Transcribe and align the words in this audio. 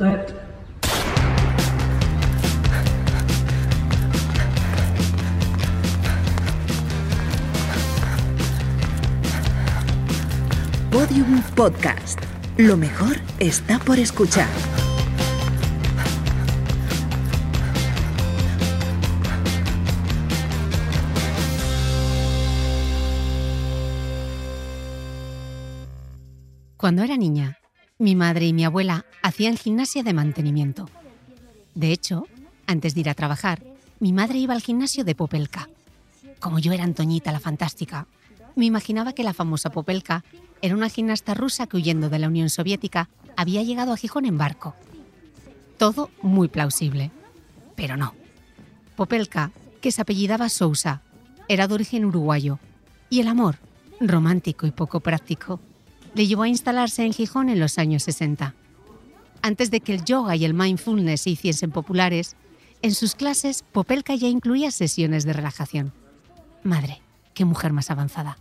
that 0.00 0.32
Podium 10.90 11.42
Podcast. 11.54 12.18
Lo 12.56 12.76
mejor 12.78 13.18
está 13.38 13.78
por 13.78 13.98
escuchar. 13.98 14.48
Cuando 26.78 27.02
era 27.02 27.18
niña, 27.18 27.59
mi 28.00 28.16
madre 28.16 28.46
y 28.46 28.54
mi 28.54 28.64
abuela 28.64 29.04
hacían 29.22 29.58
gimnasia 29.58 30.02
de 30.02 30.14
mantenimiento. 30.14 30.88
De 31.74 31.92
hecho, 31.92 32.26
antes 32.66 32.94
de 32.94 33.02
ir 33.02 33.10
a 33.10 33.14
trabajar, 33.14 33.62
mi 34.00 34.14
madre 34.14 34.38
iba 34.38 34.54
al 34.54 34.62
gimnasio 34.62 35.04
de 35.04 35.14
Popelka. 35.14 35.68
Como 36.40 36.58
yo 36.58 36.72
era 36.72 36.84
Antoñita 36.84 37.30
la 37.30 37.40
fantástica, 37.40 38.06
me 38.56 38.64
imaginaba 38.64 39.12
que 39.12 39.22
la 39.22 39.34
famosa 39.34 39.68
Popelka 39.68 40.24
era 40.62 40.74
una 40.74 40.88
gimnasta 40.88 41.34
rusa 41.34 41.66
que 41.66 41.76
huyendo 41.76 42.08
de 42.08 42.18
la 42.18 42.28
Unión 42.28 42.48
Soviética 42.48 43.10
había 43.36 43.62
llegado 43.62 43.92
a 43.92 43.98
Gijón 43.98 44.24
en 44.24 44.38
barco. 44.38 44.74
Todo 45.76 46.10
muy 46.22 46.48
plausible. 46.48 47.10
Pero 47.76 47.98
no. 47.98 48.14
Popelka, 48.96 49.50
que 49.82 49.92
se 49.92 50.00
apellidaba 50.00 50.48
Sousa, 50.48 51.02
era 51.48 51.68
de 51.68 51.74
origen 51.74 52.06
uruguayo. 52.06 52.58
Y 53.10 53.20
el 53.20 53.28
amor, 53.28 53.58
romántico 54.00 54.66
y 54.66 54.70
poco 54.70 55.00
práctico, 55.00 55.60
le 56.14 56.26
llevó 56.26 56.42
a 56.42 56.48
instalarse 56.48 57.04
en 57.04 57.12
Gijón 57.12 57.48
en 57.48 57.60
los 57.60 57.78
años 57.78 58.02
60. 58.04 58.54
Antes 59.42 59.70
de 59.70 59.80
que 59.80 59.94
el 59.94 60.04
yoga 60.04 60.36
y 60.36 60.44
el 60.44 60.54
mindfulness 60.54 61.22
se 61.22 61.30
hiciesen 61.30 61.70
populares, 61.70 62.36
en 62.82 62.94
sus 62.94 63.14
clases 63.14 63.64
Popelka 63.72 64.14
ya 64.14 64.28
incluía 64.28 64.70
sesiones 64.70 65.24
de 65.24 65.32
relajación. 65.32 65.92
Madre, 66.62 67.00
qué 67.34 67.44
mujer 67.44 67.72
más 67.72 67.90
avanzada. 67.90 68.38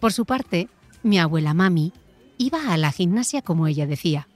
Por 0.00 0.12
su 0.12 0.24
parte, 0.24 0.68
mi 1.02 1.18
abuela 1.18 1.54
Mami 1.54 1.92
iba 2.36 2.72
a 2.72 2.76
la 2.76 2.92
gimnasia 2.92 3.42
como 3.42 3.66
ella 3.66 3.86
decía, 3.86 4.28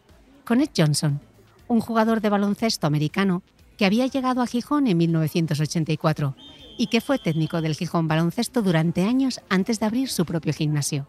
con 0.45 0.61
Ed 0.61 0.71
Johnson, 0.77 1.21
un 1.69 1.81
jugador 1.81 2.21
de 2.21 2.29
baloncesto 2.29 2.87
americano 2.87 3.43
que 3.77 3.87
había 3.87 4.07
llegado 4.07 4.43
a 4.43 4.47
Gijón 4.47 4.87
en 4.87 4.97
1984 4.99 6.37
y 6.79 6.89
que 6.89 7.01
fue 7.01 7.19
técnico 7.19 7.61
del 7.61 7.77
Gijón 7.77 8.09
Baloncesto 8.09 8.63
durante 8.63 9.05
años 9.05 9.41
antes 9.49 9.81
de 9.81 9.87
abrir 9.87 10.09
su 10.09 10.25
propio 10.25 10.53
gimnasio. 10.53 11.07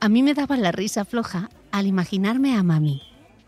A 0.00 0.08
mí 0.08 0.22
me 0.22 0.34
daba 0.34 0.56
la 0.56 0.72
risa 0.72 1.04
floja 1.04 1.50
al 1.70 1.86
imaginarme 1.86 2.56
a 2.56 2.62
mami, 2.62 3.02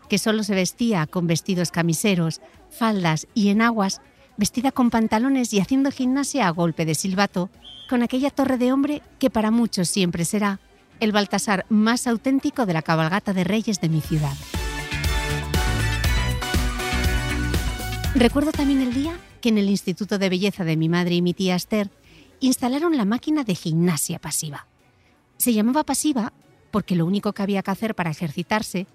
que 0.09 0.17
solo 0.17 0.43
se 0.43 0.55
vestía 0.55 1.05
con 1.05 1.27
vestidos 1.27 1.71
camiseros, 1.71 2.41
faldas 2.69 3.27
y 3.33 3.49
enaguas, 3.49 4.01
vestida 4.37 4.71
con 4.71 4.89
pantalones 4.89 5.53
y 5.53 5.59
haciendo 5.59 5.91
gimnasia 5.91 6.47
a 6.47 6.51
golpe 6.51 6.85
de 6.85 6.95
silbato, 6.95 7.49
con 7.89 8.03
aquella 8.03 8.29
torre 8.29 8.57
de 8.57 8.71
hombre 8.73 9.01
que 9.19 9.29
para 9.29 9.51
muchos 9.51 9.87
siempre 9.89 10.25
será 10.25 10.59
el 10.99 11.11
Baltasar 11.11 11.65
más 11.69 12.07
auténtico 12.07 12.65
de 12.65 12.73
la 12.73 12.81
cabalgata 12.81 13.33
de 13.33 13.43
reyes 13.43 13.79
de 13.81 13.89
mi 13.89 14.01
ciudad. 14.01 14.33
Recuerdo 18.15 18.51
también 18.51 18.81
el 18.81 18.93
día 18.93 19.15
que 19.41 19.49
en 19.49 19.59
el 19.59 19.69
Instituto 19.69 20.17
de 20.17 20.29
Belleza 20.29 20.63
de 20.63 20.75
mi 20.75 20.89
madre 20.89 21.15
y 21.15 21.21
mi 21.21 21.33
tía 21.33 21.55
Esther 21.55 21.91
instalaron 22.39 22.97
la 22.97 23.05
máquina 23.05 23.43
de 23.43 23.53
gimnasia 23.53 24.19
pasiva. 24.19 24.65
Se 25.37 25.53
llamaba 25.53 25.83
pasiva 25.83 26.33
porque 26.71 26.95
lo 26.95 27.05
único 27.05 27.33
que 27.33 27.43
había 27.43 27.63
que 27.63 27.71
hacer 27.71 27.95
para 27.95 28.11
ejercitarse 28.11 28.87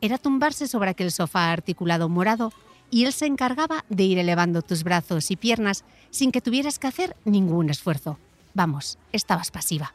era 0.00 0.18
tumbarse 0.18 0.68
sobre 0.68 0.90
aquel 0.90 1.10
sofá 1.12 1.52
articulado 1.52 2.08
morado 2.08 2.52
y 2.90 3.04
él 3.04 3.12
se 3.12 3.26
encargaba 3.26 3.84
de 3.88 4.04
ir 4.04 4.18
elevando 4.18 4.62
tus 4.62 4.82
brazos 4.82 5.30
y 5.30 5.36
piernas 5.36 5.84
sin 6.10 6.32
que 6.32 6.40
tuvieras 6.40 6.78
que 6.78 6.86
hacer 6.86 7.16
ningún 7.24 7.68
esfuerzo. 7.68 8.18
Vamos, 8.54 8.98
estabas 9.12 9.50
pasiva. 9.50 9.92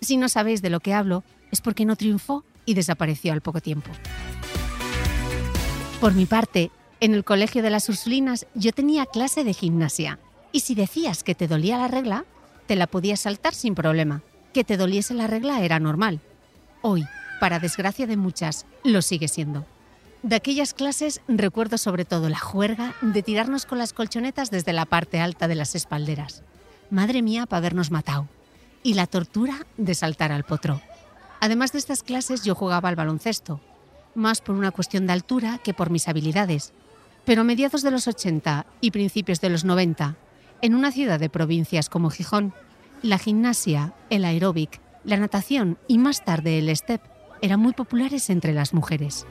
Si 0.00 0.16
no 0.16 0.28
sabéis 0.28 0.62
de 0.62 0.70
lo 0.70 0.80
que 0.80 0.92
hablo, 0.92 1.24
es 1.50 1.60
porque 1.60 1.84
no 1.84 1.96
triunfó 1.96 2.44
y 2.66 2.74
desapareció 2.74 3.32
al 3.32 3.40
poco 3.40 3.60
tiempo. 3.60 3.90
Por 6.00 6.14
mi 6.14 6.26
parte, 6.26 6.70
en 7.00 7.14
el 7.14 7.24
colegio 7.24 7.62
de 7.62 7.70
las 7.70 7.88
Ursulinas 7.88 8.46
yo 8.54 8.72
tenía 8.72 9.06
clase 9.06 9.42
de 9.42 9.54
gimnasia 9.54 10.18
y 10.52 10.60
si 10.60 10.74
decías 10.74 11.24
que 11.24 11.34
te 11.34 11.48
dolía 11.48 11.78
la 11.78 11.88
regla, 11.88 12.24
te 12.66 12.76
la 12.76 12.86
podías 12.86 13.20
saltar 13.20 13.54
sin 13.54 13.74
problema. 13.74 14.22
Que 14.58 14.64
te 14.64 14.76
doliese 14.76 15.14
la 15.14 15.28
regla 15.28 15.60
era 15.60 15.78
normal. 15.78 16.18
Hoy, 16.82 17.06
para 17.38 17.60
desgracia 17.60 18.08
de 18.08 18.16
muchas, 18.16 18.66
lo 18.82 19.02
sigue 19.02 19.28
siendo. 19.28 19.64
De 20.24 20.34
aquellas 20.34 20.74
clases 20.74 21.20
recuerdo 21.28 21.78
sobre 21.78 22.04
todo 22.04 22.28
la 22.28 22.40
juerga 22.40 22.96
de 23.00 23.22
tirarnos 23.22 23.66
con 23.66 23.78
las 23.78 23.92
colchonetas 23.92 24.50
desde 24.50 24.72
la 24.72 24.84
parte 24.84 25.20
alta 25.20 25.46
de 25.46 25.54
las 25.54 25.76
espalderas. 25.76 26.42
Madre 26.90 27.22
mía, 27.22 27.46
para 27.46 27.58
habernos 27.58 27.92
matado. 27.92 28.26
Y 28.82 28.94
la 28.94 29.06
tortura 29.06 29.64
de 29.76 29.94
saltar 29.94 30.32
al 30.32 30.42
potro. 30.42 30.80
Además 31.38 31.70
de 31.70 31.78
estas 31.78 32.02
clases 32.02 32.42
yo 32.42 32.56
jugaba 32.56 32.88
al 32.88 32.96
baloncesto, 32.96 33.60
más 34.16 34.40
por 34.40 34.56
una 34.56 34.72
cuestión 34.72 35.06
de 35.06 35.12
altura 35.12 35.60
que 35.62 35.72
por 35.72 35.90
mis 35.90 36.08
habilidades. 36.08 36.72
Pero 37.24 37.42
a 37.42 37.44
mediados 37.44 37.82
de 37.82 37.92
los 37.92 38.08
80 38.08 38.66
y 38.80 38.90
principios 38.90 39.40
de 39.40 39.50
los 39.50 39.64
90, 39.64 40.16
en 40.62 40.74
una 40.74 40.90
ciudad 40.90 41.20
de 41.20 41.30
provincias 41.30 41.88
como 41.88 42.10
Gijón, 42.10 42.52
la 43.02 43.18
gimnasia, 43.18 43.94
el 44.10 44.24
aeróbic, 44.24 44.80
la 45.04 45.16
natación 45.16 45.78
y 45.86 45.98
más 45.98 46.24
tarde 46.24 46.58
el 46.58 46.74
step 46.76 47.00
eran 47.40 47.60
muy 47.60 47.72
populares 47.72 48.30
entre 48.30 48.52
las 48.52 48.74
mujeres. 48.74 49.26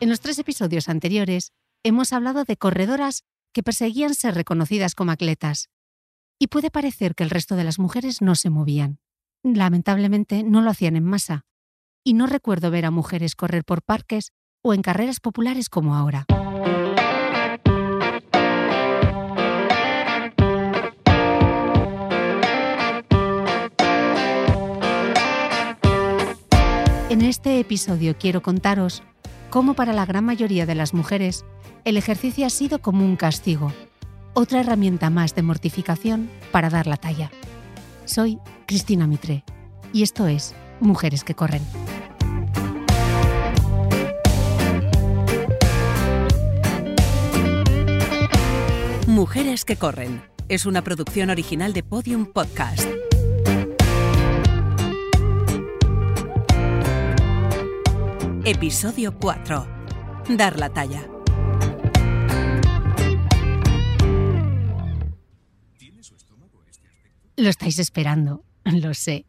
En 0.00 0.10
los 0.10 0.20
tres 0.20 0.38
episodios 0.38 0.90
anteriores 0.90 1.52
hemos 1.82 2.12
hablado 2.12 2.44
de 2.44 2.58
corredoras 2.58 3.24
que 3.54 3.62
perseguían 3.62 4.14
ser 4.14 4.34
reconocidas 4.34 4.94
como 4.94 5.12
atletas. 5.12 5.70
Y 6.38 6.48
puede 6.48 6.70
parecer 6.70 7.14
que 7.14 7.24
el 7.24 7.30
resto 7.30 7.56
de 7.56 7.64
las 7.64 7.78
mujeres 7.78 8.20
no 8.20 8.34
se 8.34 8.50
movían. 8.50 8.98
Lamentablemente 9.42 10.42
no 10.42 10.60
lo 10.60 10.70
hacían 10.70 10.96
en 10.96 11.04
masa. 11.04 11.46
Y 12.02 12.12
no 12.12 12.26
recuerdo 12.26 12.70
ver 12.70 12.84
a 12.84 12.90
mujeres 12.90 13.34
correr 13.34 13.64
por 13.64 13.82
parques 13.82 14.32
o 14.64 14.72
en 14.72 14.80
carreras 14.80 15.20
populares 15.20 15.68
como 15.68 15.94
ahora. 15.94 16.24
En 27.10 27.22
este 27.22 27.60
episodio 27.60 28.16
quiero 28.18 28.42
contaros 28.42 29.02
cómo 29.50 29.74
para 29.74 29.92
la 29.92 30.06
gran 30.06 30.24
mayoría 30.24 30.66
de 30.66 30.74
las 30.74 30.94
mujeres 30.94 31.44
el 31.84 31.98
ejercicio 31.98 32.46
ha 32.46 32.50
sido 32.50 32.80
como 32.80 33.04
un 33.04 33.16
castigo, 33.16 33.70
otra 34.32 34.60
herramienta 34.60 35.10
más 35.10 35.34
de 35.34 35.42
mortificación 35.42 36.30
para 36.50 36.70
dar 36.70 36.86
la 36.86 36.96
talla. 36.96 37.30
Soy 38.06 38.38
Cristina 38.66 39.06
Mitre 39.06 39.44
y 39.92 40.02
esto 40.02 40.26
es 40.26 40.54
Mujeres 40.80 41.22
que 41.22 41.34
Corren. 41.34 41.62
Mujeres 49.06 49.66
que 49.66 49.76
Corren 49.76 50.22
es 50.48 50.64
una 50.64 50.82
producción 50.82 51.28
original 51.28 51.74
de 51.74 51.82
Podium 51.82 52.24
Podcast. 52.24 52.88
Episodio 58.46 59.18
4. 59.18 59.66
Dar 60.30 60.58
la 60.58 60.70
talla. 60.70 61.06
Lo 67.36 67.50
estáis 67.50 67.78
esperando, 67.78 68.42
lo 68.64 68.94
sé. 68.94 69.26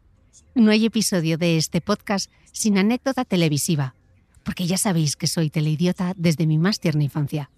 No 0.54 0.70
hay 0.70 0.86
episodio 0.86 1.36
de 1.36 1.58
este 1.58 1.82
podcast 1.82 2.30
sin 2.50 2.78
anécdota 2.78 3.26
televisiva, 3.26 3.94
porque 4.42 4.66
ya 4.66 4.78
sabéis 4.78 5.16
que 5.16 5.26
soy 5.26 5.50
teleidiota 5.50 6.14
desde 6.16 6.46
mi 6.46 6.56
más 6.56 6.80
tierna 6.80 7.04
infancia. 7.04 7.50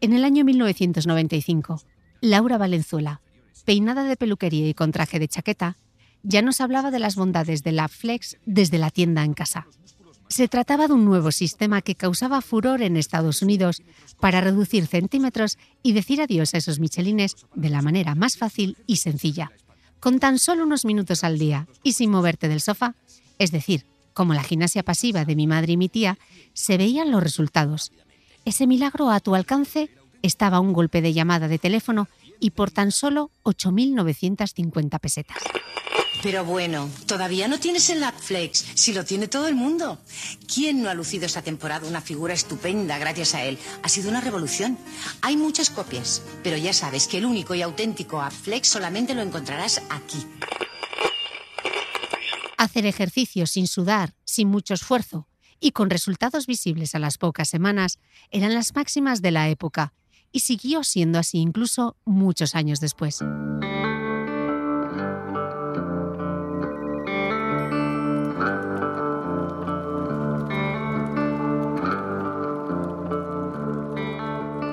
En 0.00 0.12
el 0.12 0.24
año 0.24 0.44
1995, 0.44 1.82
Laura 2.20 2.58
Valenzuela, 2.58 3.20
peinada 3.64 4.04
de 4.04 4.16
peluquería 4.16 4.68
y 4.68 4.74
con 4.74 4.92
traje 4.92 5.18
de 5.18 5.28
chaqueta, 5.28 5.78
ya 6.22 6.42
nos 6.42 6.60
hablaba 6.60 6.90
de 6.90 6.98
las 6.98 7.16
bondades 7.16 7.62
de 7.62 7.72
la 7.72 7.88
Flex 7.88 8.38
desde 8.46 8.78
la 8.78 8.90
tienda 8.90 9.24
en 9.24 9.34
casa. 9.34 9.66
Se 10.28 10.48
trataba 10.48 10.88
de 10.88 10.94
un 10.94 11.04
nuevo 11.04 11.30
sistema 11.32 11.82
que 11.82 11.94
causaba 11.94 12.40
furor 12.40 12.82
en 12.82 12.96
Estados 12.96 13.42
Unidos 13.42 13.82
para 14.20 14.40
reducir 14.40 14.86
centímetros 14.86 15.58
y 15.82 15.92
decir 15.92 16.20
adiós 16.20 16.54
a 16.54 16.58
esos 16.58 16.80
michelines 16.80 17.36
de 17.54 17.68
la 17.68 17.82
manera 17.82 18.14
más 18.14 18.36
fácil 18.36 18.78
y 18.86 18.96
sencilla, 18.96 19.52
con 20.00 20.18
tan 20.18 20.38
solo 20.38 20.64
unos 20.64 20.84
minutos 20.84 21.24
al 21.24 21.38
día 21.38 21.68
y 21.82 21.92
sin 21.92 22.10
moverte 22.10 22.48
del 22.48 22.60
sofá, 22.60 22.94
es 23.38 23.52
decir, 23.52 23.84
como 24.14 24.32
la 24.32 24.42
gimnasia 24.42 24.82
pasiva 24.82 25.24
de 25.24 25.36
mi 25.36 25.46
madre 25.46 25.72
y 25.72 25.76
mi 25.76 25.88
tía, 25.88 26.18
se 26.54 26.78
veían 26.78 27.10
los 27.10 27.22
resultados. 27.22 27.92
Ese 28.44 28.66
milagro 28.66 29.10
a 29.10 29.20
tu 29.20 29.34
alcance 29.34 29.88
estaba 30.20 30.60
un 30.60 30.74
golpe 30.74 31.00
de 31.00 31.14
llamada 31.14 31.48
de 31.48 31.58
teléfono 31.58 32.08
y 32.40 32.50
por 32.50 32.70
tan 32.70 32.92
solo 32.92 33.30
8.950 33.44 35.00
pesetas. 35.00 35.38
Pero 36.22 36.44
bueno, 36.44 36.90
todavía 37.06 37.48
no 37.48 37.58
tienes 37.58 37.88
el 37.90 38.04
Flex, 38.04 38.66
si 38.74 38.92
lo 38.92 39.04
tiene 39.04 39.28
todo 39.28 39.46
el 39.48 39.54
mundo. 39.54 39.98
¿Quién 40.52 40.82
no 40.82 40.88
ha 40.88 40.94
lucido 40.94 41.26
esta 41.26 41.42
temporada 41.42 41.86
una 41.86 42.00
figura 42.00 42.34
estupenda 42.34 42.98
gracias 42.98 43.34
a 43.34 43.44
él? 43.44 43.58
Ha 43.82 43.88
sido 43.88 44.10
una 44.10 44.20
revolución. 44.20 44.78
Hay 45.22 45.36
muchas 45.36 45.70
copias, 45.70 46.22
pero 46.42 46.56
ya 46.56 46.72
sabes 46.72 47.08
que 47.08 47.18
el 47.18 47.26
único 47.26 47.54
y 47.54 47.62
auténtico 47.62 48.22
Flex 48.30 48.68
solamente 48.68 49.14
lo 49.14 49.22
encontrarás 49.22 49.82
aquí. 49.90 50.26
Hacer 52.56 52.86
ejercicio 52.86 53.46
sin 53.46 53.66
sudar, 53.66 54.14
sin 54.24 54.48
mucho 54.48 54.74
esfuerzo 54.74 55.26
y 55.64 55.72
con 55.72 55.88
resultados 55.88 56.46
visibles 56.46 56.94
a 56.94 56.98
las 56.98 57.16
pocas 57.16 57.48
semanas 57.48 57.98
eran 58.30 58.52
las 58.52 58.74
máximas 58.74 59.22
de 59.22 59.30
la 59.30 59.48
época 59.48 59.94
y 60.30 60.40
siguió 60.40 60.84
siendo 60.84 61.18
así 61.18 61.38
incluso 61.38 61.96
muchos 62.04 62.54
años 62.54 62.80
después. 62.80 63.22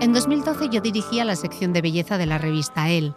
En 0.01 0.11
2012 0.11 0.67
yo 0.73 0.81
dirigía 0.81 1.23
la 1.23 1.37
sección 1.37 1.71
de 1.71 1.81
belleza 1.81 2.17
de 2.17 2.25
la 2.25 2.37
revista 2.37 2.89
Elle. 2.89 3.13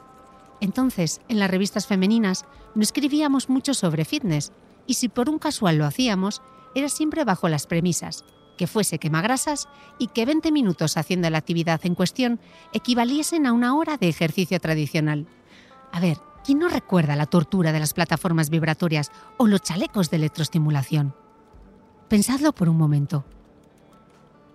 Entonces, 0.61 1.21
en 1.29 1.41
las 1.41 1.51
revistas 1.51 1.89
femeninas 1.89 2.45
no 2.77 2.83
escribíamos 2.83 3.49
mucho 3.49 3.75
sobre 3.75 4.05
fitness 4.05 4.53
y 4.87 4.95
si 4.95 5.09
por 5.09 5.29
un 5.29 5.41
casual 5.41 5.79
lo 5.79 5.87
hacíamos, 5.87 6.41
era 6.75 6.89
siempre 6.89 7.25
bajo 7.25 7.49
las 7.49 7.67
premisas 7.67 8.25
que 8.57 8.67
fuese 8.67 8.99
quemagrasas 8.99 9.69
y 9.99 10.09
que 10.09 10.27
20 10.27 10.53
minutos 10.53 10.97
haciendo 10.97 11.29
la 11.31 11.39
actividad 11.39 11.81
en 11.85 11.95
cuestión 11.95 12.41
equivaliesen 12.73 13.47
a 13.47 13.53
una 13.53 13.75
hora 13.77 13.97
de 13.97 14.09
ejercicio 14.09 14.61
tradicional. 14.61 15.27
A 15.93 16.01
ver, 16.01 16.19
¿quién 16.45 16.59
no 16.59 16.69
recuerda 16.69 17.17
la 17.17 17.27
tortura 17.27 17.73
de 17.73 17.81
las 17.81 17.95
plataformas 17.95 18.51
vibratorias 18.51 19.11
o 19.37 19.47
los 19.47 19.63
chalecos 19.63 20.11
de 20.11 20.17
electroestimulación? 20.17 21.15
Pensadlo 22.09 22.53
por 22.53 22.69
un 22.69 22.77
momento. 22.77 23.25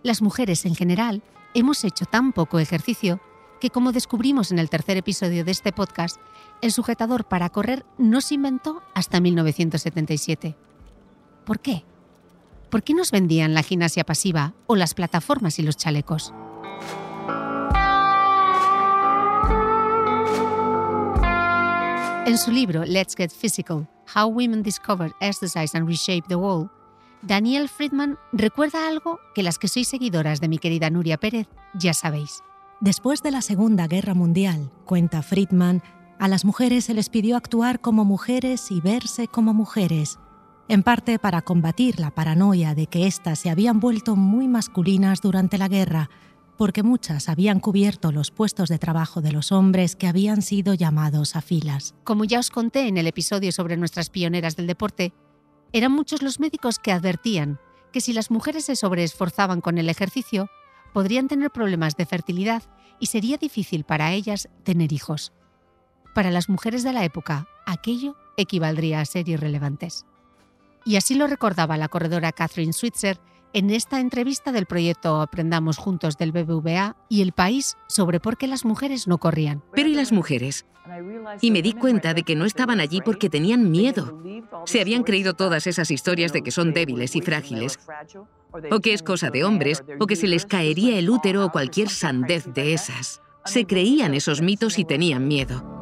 Las 0.04 0.22
mujeres 0.22 0.65
en 0.65 0.75
general 0.75 1.22
hemos 1.54 1.83
hecho 1.83 2.06
tan 2.06 2.31
poco 2.31 2.60
ejercicio 2.60 3.19
que, 3.60 3.69
como 3.69 3.92
descubrimos 3.92 4.51
en 4.51 4.60
el 4.60 4.69
tercer 4.69 4.95
episodio 4.95 5.44
de 5.44 5.51
este 5.51 5.74
podcast, 5.74 6.18
el 6.62 6.72
sujetador 6.72 7.25
para 7.25 7.50
correr 7.50 7.86
no 7.98 8.22
se 8.22 8.36
inventó 8.36 8.81
hasta 8.94 9.19
1977. 9.19 10.56
¿Por 11.44 11.60
qué? 11.60 11.83
¿Por 12.69 12.83
qué 12.83 12.94
nos 12.94 13.10
vendían 13.10 13.56
la 13.56 13.63
gimnasia 13.63 14.04
pasiva 14.04 14.54
o 14.68 14.75
las 14.75 14.94
plataformas 14.94 15.57
y 15.57 15.63
los 15.63 15.75
chalecos? 15.75 16.33
En 22.27 22.38
su 22.38 22.51
libro 22.51 22.86
Let's 22.86 23.16
Get 23.16 23.31
Physical, 23.31 23.88
How 24.16 24.27
Women 24.27 24.62
Discovered 24.62 25.13
Exercise 25.19 25.75
and 25.75 25.88
Reshaped 25.88 26.27
the 26.27 26.36
World, 26.36 26.69
Daniel 27.24 27.68
Friedman 27.68 28.19
recuerda 28.31 28.88
algo 28.88 29.19
que 29.33 29.42
las 29.42 29.57
que 29.57 29.68
sois 29.68 29.88
seguidoras 29.88 30.39
de 30.39 30.48
mi 30.48 30.60
querida 30.60 30.92
Nuria 30.92 31.18
Pérez 31.18 31.48
ya 31.74 31.95
sabéis. 31.95 32.44
Después 32.81 33.24
de 33.24 33.31
la 33.31 33.42
Segunda 33.42 33.88
Guerra 33.88 34.13
Mundial, 34.13 34.72
cuenta 34.86 35.24
Friedman, 35.24 35.81
a 36.19 36.27
las 36.27 36.45
mujeres 36.45 36.86
se 36.86 36.94
les 36.94 37.10
pidió 37.10 37.36
actuar 37.36 37.81
como 37.81 38.06
mujeres 38.06 38.69
y 38.69 38.80
verse 38.80 39.27
como 39.27 39.56
mujeres 39.56 40.19
en 40.69 40.83
parte 40.83 41.18
para 41.18 41.42
combatir 41.42 42.00
la 42.00 42.12
paranoia 42.12 42.75
de 42.75 42.86
que 42.86 43.07
éstas 43.07 43.39
se 43.39 43.50
habían 43.50 43.80
vuelto 43.80 44.16
muy 44.16 44.48
masculinas 44.48 45.19
durante 45.19 45.57
la 45.57 45.68
guerra, 45.68 46.12
porque 46.60 46.83
muchas 46.83 47.27
habían 47.27 47.60
cubierto 47.60 48.12
los 48.12 48.30
puestos 48.30 48.69
de 48.69 48.77
trabajo 48.77 49.19
de 49.21 49.31
los 49.31 49.51
hombres 49.51 49.95
que 49.95 50.07
habían 50.07 50.44
sido 50.44 50.75
llamados 50.75 51.36
a 51.36 51.42
filas. 51.42 51.95
Como 52.04 52.24
ya 52.24 52.38
os 52.38 52.51
conté 52.51 52.88
en 52.88 52.98
el 52.98 53.07
episodio 53.07 53.51
sobre 53.51 53.77
nuestras 53.77 54.12
pioneras 54.12 54.56
del 54.56 54.68
deporte, 54.68 55.12
eran 55.74 55.92
muchos 55.92 56.21
los 56.21 56.39
médicos 56.39 56.77
que 56.77 56.92
advertían 56.92 57.60
que 57.92 58.00
si 58.01 58.13
las 58.13 58.30
mujeres 58.30 58.65
se 58.65 58.75
sobreesforzaban 58.75 59.62
con 59.62 59.80
el 59.80 59.89
ejercicio, 59.89 60.50
podrían 60.94 61.27
tener 61.27 61.50
problemas 61.50 61.95
de 61.95 62.06
fertilidad 62.06 62.62
y 63.00 63.07
sería 63.07 63.38
difícil 63.38 63.86
para 63.86 64.12
ellas 64.12 64.50
tener 64.63 64.94
hijos. 64.94 65.33
Para 66.13 66.30
las 66.30 66.48
mujeres 66.48 66.83
de 66.83 66.94
la 66.94 67.06
época, 67.06 67.48
aquello 67.65 68.15
equivaldría 68.38 69.01
a 69.01 69.06
ser 69.06 69.30
irrelevantes. 69.30 70.06
Y 70.89 70.95
así 70.95 71.13
lo 71.13 71.27
recordaba 71.27 71.77
la 71.77 71.88
corredora 71.88 72.31
Catherine 72.31 72.74
Switzer 72.74 73.19
en 73.53 73.69
esta 73.69 74.00
entrevista 74.00 74.51
del 74.51 74.65
proyecto 74.65 75.21
Aprendamos 75.21 75.77
Juntos 75.77 76.18
del 76.18 76.31
BBVA 76.31 76.97
y 77.09 77.21
El 77.21 77.31
País 77.31 77.77
sobre 77.88 78.19
por 78.19 78.38
qué 78.38 78.47
las 78.47 78.65
mujeres 78.65 79.07
no 79.07 79.19
corrían. 79.19 79.62
Pero 79.75 79.88
¿y 79.88 79.94
las 79.94 80.12
mujeres? 80.12 80.65
Y 81.41 81.51
me 81.51 81.62
di 81.62 81.74
cuenta 81.74 82.15
de 82.15 82.24
que 82.24 82.36
no 82.36 82.44
estaban 82.44 82.80
allí 82.80 83.01
porque 83.01 83.30
tenían 83.30 83.69
miedo. 83.69 84.19
Se 84.65 84.81
habían 84.81 85.03
creído 85.03 85.36
todas 85.36 85.68
esas 85.68 85.91
historias 85.91 86.33
de 86.33 86.41
que 86.41 86.50
son 86.50 86.74
débiles 86.74 87.15
y 87.15 87.21
frágiles, 87.21 87.77
o 88.71 88.80
que 88.80 88.94
es 88.94 89.03
cosa 89.03 89.30
de 89.30 89.44
hombres, 89.44 89.83
o 90.00 90.07
que 90.07 90.15
se 90.15 90.25
les 90.25 90.47
caería 90.47 90.97
el 90.97 91.12
útero 91.12 91.45
o 91.45 91.51
cualquier 91.51 91.89
sandez 91.89 92.51
de 92.51 92.74
esas. 92.74 93.21
Se 93.45 93.65
creían 93.65 94.15
esos 94.15 94.41
mitos 94.41 94.80
y 94.80 94.86
tenían 94.86 95.27
miedo. 95.27 95.79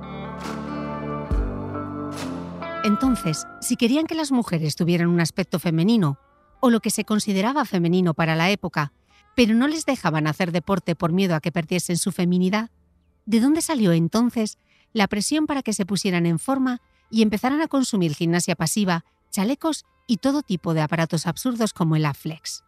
Entonces, 2.87 3.45
si 3.59 3.75
querían 3.75 4.07
que 4.07 4.15
las 4.15 4.31
mujeres 4.31 4.77
tuvieran 4.77 5.09
un 5.09 5.19
aspecto 5.19 5.59
femenino, 5.59 6.17
o 6.61 6.69
lo 6.69 6.79
que 6.79 6.89
se 6.89 7.03
consideraba 7.03 7.65
femenino 7.65 8.13
para 8.13 8.33
la 8.33 8.49
época, 8.49 8.93
pero 9.35 9.53
no 9.53 9.67
les 9.67 9.85
dejaban 9.85 10.25
hacer 10.25 10.53
deporte 10.53 10.95
por 10.95 11.11
miedo 11.11 11.35
a 11.35 11.41
que 11.41 11.51
perdiesen 11.51 11.97
su 11.97 12.13
feminidad, 12.13 12.71
¿de 13.25 13.41
dónde 13.41 13.61
salió 13.61 13.91
entonces 13.91 14.57
la 14.93 15.09
presión 15.09 15.47
para 15.47 15.63
que 15.63 15.73
se 15.73 15.85
pusieran 15.85 16.25
en 16.25 16.39
forma 16.39 16.79
y 17.11 17.23
empezaran 17.23 17.59
a 17.59 17.67
consumir 17.67 18.15
gimnasia 18.15 18.55
pasiva, 18.55 19.03
chalecos 19.31 19.83
y 20.07 20.17
todo 20.17 20.41
tipo 20.41 20.73
de 20.73 20.79
aparatos 20.79 21.27
absurdos 21.27 21.73
como 21.73 21.97
el 21.97 22.05
Aflex? 22.05 22.63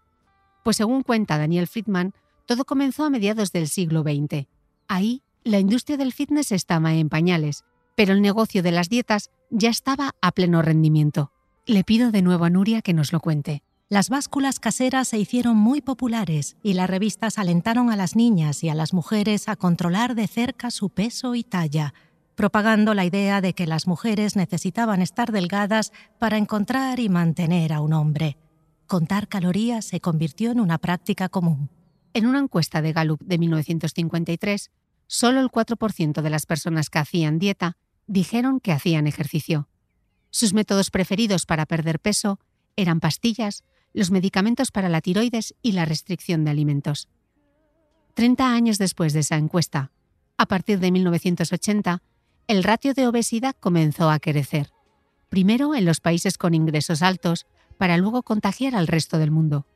Pues 0.65 0.75
según 0.75 1.01
cuenta 1.03 1.37
Daniel 1.37 1.67
Friedman, 1.67 2.13
todo 2.45 2.65
comenzó 2.65 3.05
a 3.05 3.09
mediados 3.09 3.53
del 3.53 3.69
siglo 3.69 4.01
XX. 4.01 4.47
Ahí, 4.89 5.23
la 5.45 5.59
industria 5.59 5.95
del 5.95 6.11
fitness 6.11 6.51
estaba 6.51 6.93
en 6.93 7.07
pañales, 7.07 7.63
pero 7.99 8.13
el 8.13 8.21
negocio 8.21 8.63
de 8.63 8.71
las 8.71 8.87
dietas 8.87 9.29
ya 9.49 9.69
estaba 9.69 10.15
a 10.21 10.31
pleno 10.31 10.61
rendimiento. 10.61 11.33
Le 11.65 11.83
pido 11.83 12.11
de 12.11 12.21
nuevo 12.21 12.45
a 12.45 12.49
Nuria 12.49 12.81
que 12.81 12.93
nos 12.93 13.11
lo 13.11 13.19
cuente. 13.19 13.61
Las 13.89 14.07
básculas 14.07 14.61
caseras 14.61 15.09
se 15.09 15.17
hicieron 15.17 15.57
muy 15.57 15.81
populares 15.81 16.55
y 16.63 16.75
las 16.75 16.89
revistas 16.89 17.37
alentaron 17.37 17.91
a 17.91 17.97
las 17.97 18.15
niñas 18.15 18.63
y 18.63 18.69
a 18.69 18.73
las 18.73 18.93
mujeres 18.93 19.49
a 19.49 19.57
controlar 19.57 20.15
de 20.15 20.27
cerca 20.27 20.71
su 20.71 20.89
peso 20.89 21.35
y 21.35 21.43
talla, 21.43 21.93
propagando 22.35 22.93
la 22.93 23.03
idea 23.03 23.41
de 23.41 23.51
que 23.51 23.67
las 23.67 23.85
mujeres 23.85 24.37
necesitaban 24.37 25.01
estar 25.01 25.33
delgadas 25.33 25.91
para 26.19 26.37
encontrar 26.37 27.01
y 27.01 27.09
mantener 27.09 27.73
a 27.73 27.81
un 27.81 27.91
hombre. 27.91 28.37
Contar 28.87 29.27
calorías 29.27 29.83
se 29.83 29.99
convirtió 29.99 30.51
en 30.51 30.61
una 30.61 30.77
práctica 30.77 31.27
común. 31.27 31.69
En 32.13 32.27
una 32.27 32.39
encuesta 32.39 32.81
de 32.81 32.93
Gallup 32.93 33.19
de 33.25 33.37
1953, 33.37 34.71
solo 35.05 35.41
el 35.41 35.49
4% 35.49 36.21
de 36.21 36.29
las 36.29 36.45
personas 36.45 36.89
que 36.89 36.99
hacían 36.99 37.39
dieta 37.39 37.75
dijeron 38.09 38.59
que 38.59 38.71
hacían 38.71 39.05
ejercicio. 39.07 39.69
Sus 40.31 40.53
métodos 40.53 40.89
preferidos 40.89 41.45
para 41.45 41.67
perder 41.67 41.99
peso 41.99 42.39
eran 42.75 42.99
pastillas, 42.99 43.63
los 43.93 44.09
medicamentos 44.09 44.71
para 44.71 44.89
la 44.89 44.99
tiroides 44.99 45.55
y 45.61 45.73
la 45.73 45.85
restricción 45.85 46.43
de 46.43 46.51
alimentos. 46.51 47.07
Treinta 48.15 48.51
años 48.51 48.79
después 48.79 49.13
de 49.13 49.19
esa 49.19 49.37
encuesta, 49.37 49.91
a 50.37 50.47
partir 50.47 50.79
de 50.79 50.91
1980, 50.91 52.01
el 52.47 52.63
ratio 52.63 52.93
de 52.93 53.07
obesidad 53.07 53.55
comenzó 53.59 54.09
a 54.09 54.19
crecer, 54.19 54.71
primero 55.29 55.75
en 55.75 55.85
los 55.85 55.99
países 55.99 56.37
con 56.37 56.55
ingresos 56.55 57.03
altos, 57.03 57.45
para 57.77 57.97
luego 57.97 58.23
contagiar 58.23 58.75
al 58.75 58.87
resto 58.87 59.19
del 59.19 59.31
mundo. 59.31 59.67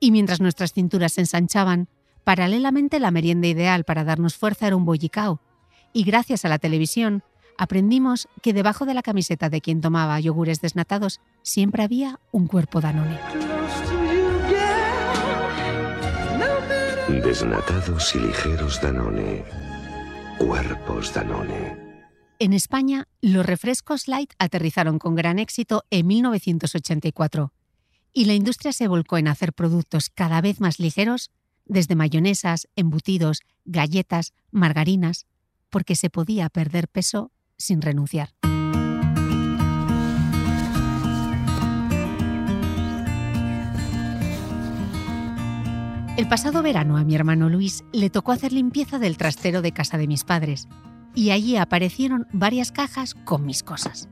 Y 0.00 0.10
mientras 0.10 0.40
nuestras 0.40 0.72
cinturas 0.72 1.12
se 1.12 1.20
ensanchaban, 1.20 1.88
paralelamente 2.24 2.98
la 2.98 3.10
merienda 3.10 3.46
ideal 3.46 3.84
para 3.84 4.04
darnos 4.04 4.36
fuerza 4.36 4.66
era 4.66 4.76
un 4.76 4.86
bollicao, 4.86 5.40
y 5.92 6.04
gracias 6.04 6.44
a 6.46 6.48
la 6.48 6.58
televisión 6.58 7.22
aprendimos 7.62 8.26
que 8.42 8.52
debajo 8.52 8.86
de 8.86 8.94
la 8.94 9.02
camiseta 9.02 9.48
de 9.48 9.60
quien 9.60 9.80
tomaba 9.80 10.18
yogures 10.18 10.60
desnatados 10.60 11.20
siempre 11.42 11.84
había 11.84 12.18
un 12.32 12.48
cuerpo 12.48 12.80
Danone. 12.80 13.20
Desnatados 17.22 18.16
y 18.16 18.18
ligeros 18.18 18.80
Danone. 18.82 19.44
Cuerpos 20.38 21.14
Danone. 21.14 21.76
En 22.40 22.52
España, 22.52 23.06
los 23.20 23.46
refrescos 23.46 24.08
light 24.08 24.32
aterrizaron 24.40 24.98
con 24.98 25.14
gran 25.14 25.38
éxito 25.38 25.84
en 25.90 26.08
1984 26.08 27.52
y 28.12 28.24
la 28.24 28.34
industria 28.34 28.72
se 28.72 28.88
volcó 28.88 29.18
en 29.18 29.28
hacer 29.28 29.52
productos 29.52 30.10
cada 30.10 30.40
vez 30.40 30.60
más 30.60 30.80
ligeros, 30.80 31.30
desde 31.64 31.94
mayonesas, 31.94 32.66
embutidos, 32.74 33.38
galletas, 33.64 34.32
margarinas, 34.50 35.26
porque 35.70 35.94
se 35.94 36.10
podía 36.10 36.48
perder 36.48 36.88
peso 36.88 37.30
sin 37.58 37.82
renunciar. 37.82 38.30
El 46.16 46.28
pasado 46.28 46.62
verano 46.62 46.98
a 46.98 47.04
mi 47.04 47.14
hermano 47.14 47.48
Luis 47.48 47.84
le 47.92 48.10
tocó 48.10 48.32
hacer 48.32 48.52
limpieza 48.52 48.98
del 48.98 49.16
trastero 49.16 49.62
de 49.62 49.72
casa 49.72 49.96
de 49.96 50.06
mis 50.06 50.24
padres 50.24 50.68
y 51.14 51.30
allí 51.30 51.56
aparecieron 51.56 52.26
varias 52.32 52.70
cajas 52.70 53.14
con 53.14 53.46
mis 53.46 53.62
cosas. 53.62 54.08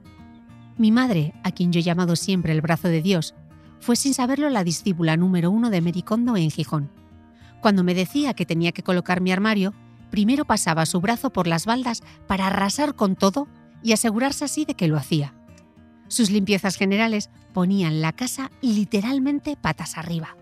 Mi 0.79 0.93
madre, 0.93 1.35
a 1.45 1.53
quien 1.53 1.73
yo 1.73 1.81
he 1.81 1.83
llamado 1.83 2.17
siempre 2.17 2.53
el 2.53 2.63
brazo 2.63 2.89
de 2.89 3.03
Dios, 3.03 3.35
fue 3.81 3.97
sin 3.97 4.15
saberlo 4.15 4.49
la 4.49 4.65
discípula 4.65 5.19
número 5.19 5.51
uno 5.51 5.69
de 5.69 5.83
Mericondo 5.83 6.39
en 6.39 6.51
Gijón. 6.51 6.91
Cuando 7.61 7.85
me 7.85 7.95
decía 7.95 8.33
que 8.33 8.47
tenía 8.47 8.73
que 8.73 8.83
colocar 8.83 9.21
mi 9.21 9.31
armario, 9.31 9.75
primero 10.11 10.45
pasaba 10.45 10.87
su 10.87 11.01
brazo 11.01 11.31
por 11.31 11.47
las 11.47 11.67
baldas 11.67 12.03
para 12.27 12.49
arrasar 12.49 12.95
con 12.95 13.17
todo 13.17 13.49
y 13.83 13.93
asegurarse 13.93 14.45
así 14.45 14.65
de 14.65 14.75
que 14.75 14.89
lo 14.89 14.97
hacía. 14.97 15.35
Sus 16.09 16.31
limpiezas 16.31 16.77
generales 16.77 17.31
ponían 17.53 18.01
la 18.01 18.13
casa 18.13 18.51
literalmente 18.61 19.57
patas 19.57 19.97
arriba. 19.97 20.37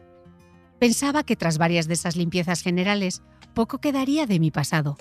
Pensaba 0.79 1.25
que 1.25 1.37
tras 1.37 1.59
varias 1.59 1.89
de 1.89 1.95
esas 1.95 2.17
limpiezas 2.17 2.63
generales 2.63 3.23
poco 3.55 3.79
quedaría 3.79 4.27
de 4.27 4.41
mi 4.41 4.51
pasado, 4.51 4.97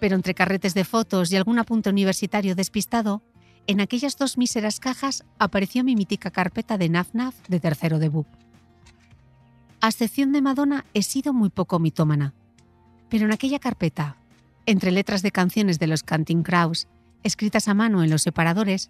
pero 0.00 0.16
entre 0.16 0.34
carretes 0.34 0.74
de 0.74 0.84
fotos 0.84 1.30
y 1.30 1.36
algún 1.36 1.58
apunte 1.58 1.88
universitario 1.88 2.54
despistado, 2.54 3.22
en 3.66 3.80
aquellas 3.80 4.16
dos 4.16 4.36
míseras 4.36 4.80
cajas 4.80 5.24
apareció 5.38 5.84
mi 5.84 5.94
mítica 5.94 6.30
carpeta 6.30 6.76
de 6.76 6.88
Naf 6.88 7.14
Naf 7.14 7.36
de 7.48 7.60
tercero 7.60 7.98
debut. 7.98 8.26
A 9.80 9.88
excepción 9.88 10.32
de 10.32 10.42
Madonna, 10.42 10.84
he 10.94 11.02
sido 11.02 11.32
muy 11.32 11.50
poco 11.50 11.78
mitómana. 11.78 12.34
Pero 13.12 13.26
en 13.26 13.32
aquella 13.32 13.58
carpeta, 13.58 14.16
entre 14.64 14.90
letras 14.90 15.20
de 15.20 15.32
canciones 15.32 15.78
de 15.78 15.86
los 15.86 16.02
Canting 16.02 16.42
Crows, 16.42 16.88
escritas 17.22 17.68
a 17.68 17.74
mano 17.74 18.02
en 18.02 18.08
los 18.08 18.22
separadores, 18.22 18.88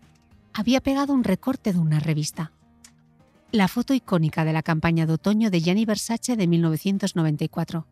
había 0.52 0.80
pegado 0.80 1.12
un 1.12 1.24
recorte 1.24 1.72
de 1.72 1.80
una 1.80 1.98
revista. 1.98 2.52
La 3.50 3.66
foto 3.66 3.94
icónica 3.94 4.44
de 4.44 4.52
la 4.52 4.62
campaña 4.62 5.06
de 5.06 5.14
otoño 5.14 5.50
de 5.50 5.60
Gianni 5.60 5.86
Versace 5.86 6.36
de 6.36 6.46
1994. 6.46 7.84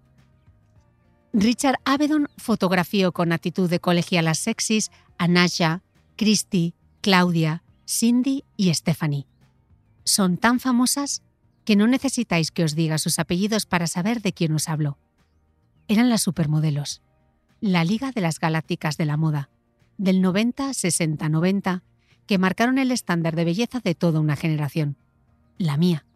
Richard 1.32 1.80
Avedon 1.84 2.28
fotografió 2.36 3.10
con 3.10 3.32
actitud 3.32 3.68
de 3.68 3.80
colegialas 3.80 4.38
sexys 4.38 4.92
a 5.18 5.26
Nasha, 5.26 5.82
Christy, 6.14 6.74
Claudia, 7.00 7.64
Cindy 7.88 8.44
y 8.56 8.72
Stephanie. 8.72 9.26
Son 10.04 10.36
tan 10.36 10.60
famosas 10.60 11.24
que 11.64 11.74
no 11.74 11.88
necesitáis 11.88 12.52
que 12.52 12.62
os 12.62 12.76
diga 12.76 12.98
sus 12.98 13.18
apellidos 13.18 13.66
para 13.66 13.88
saber 13.88 14.22
de 14.22 14.32
quién 14.32 14.52
os 14.52 14.68
hablo. 14.68 14.96
Eran 15.90 16.08
las 16.08 16.22
supermodelos, 16.22 17.02
la 17.60 17.82
Liga 17.82 18.12
de 18.12 18.20
las 18.20 18.38
Galácticas 18.38 18.96
de 18.96 19.06
la 19.06 19.16
Moda, 19.16 19.50
del 19.98 20.22
90, 20.22 20.72
60, 20.72 21.28
90, 21.28 21.82
que 22.28 22.38
marcaron 22.38 22.78
el 22.78 22.92
estándar 22.92 23.34
de 23.34 23.44
belleza 23.44 23.80
de 23.80 23.96
toda 23.96 24.20
una 24.20 24.36
generación. 24.36 24.96
La 25.58 25.76
mía. 25.76 26.06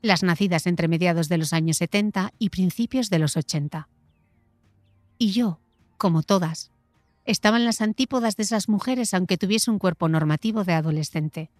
Las 0.00 0.22
nacidas 0.22 0.66
entre 0.66 0.88
mediados 0.88 1.28
de 1.28 1.36
los 1.36 1.52
años 1.52 1.76
70 1.76 2.32
y 2.38 2.48
principios 2.48 3.10
de 3.10 3.18
los 3.18 3.36
80. 3.36 3.90
Y 5.18 5.32
yo, 5.32 5.60
como 5.98 6.22
todas, 6.22 6.70
estaba 7.26 7.58
en 7.58 7.66
las 7.66 7.82
antípodas 7.82 8.36
de 8.36 8.44
esas 8.44 8.70
mujeres 8.70 9.12
aunque 9.12 9.36
tuviese 9.36 9.70
un 9.70 9.78
cuerpo 9.78 10.08
normativo 10.08 10.64
de 10.64 10.72
adolescente. 10.72 11.50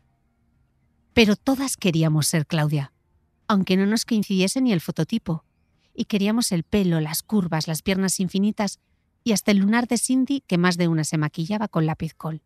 Pero 1.12 1.37
todas 1.37 1.76
queríamos 1.76 2.26
ser 2.26 2.47
Claudia, 2.47 2.95
aunque 3.49 3.76
no 3.76 3.85
nos 3.85 4.07
coincidiese 4.07 4.62
ni 4.62 4.73
el 4.73 4.81
fototipo, 4.81 5.45
y 5.95 6.05
queríamos 6.05 6.53
el 6.53 6.63
pelo, 6.63 7.01
las 7.01 7.23
curvas, 7.23 7.69
las 7.69 7.83
piernas 7.83 8.21
infinitas 8.21 8.79
y 9.25 9.33
hasta 9.33 9.51
el 9.51 9.59
lunar 9.59 9.87
de 9.87 9.99
Cindy 9.99 10.43
que 10.47 10.59
más 10.59 10.77
de 10.77 10.89
una 10.89 11.05
se 11.05 11.19
maquillaba 11.19 11.69
con 11.69 11.87
lápiz 11.87 12.15
col. 12.15 12.43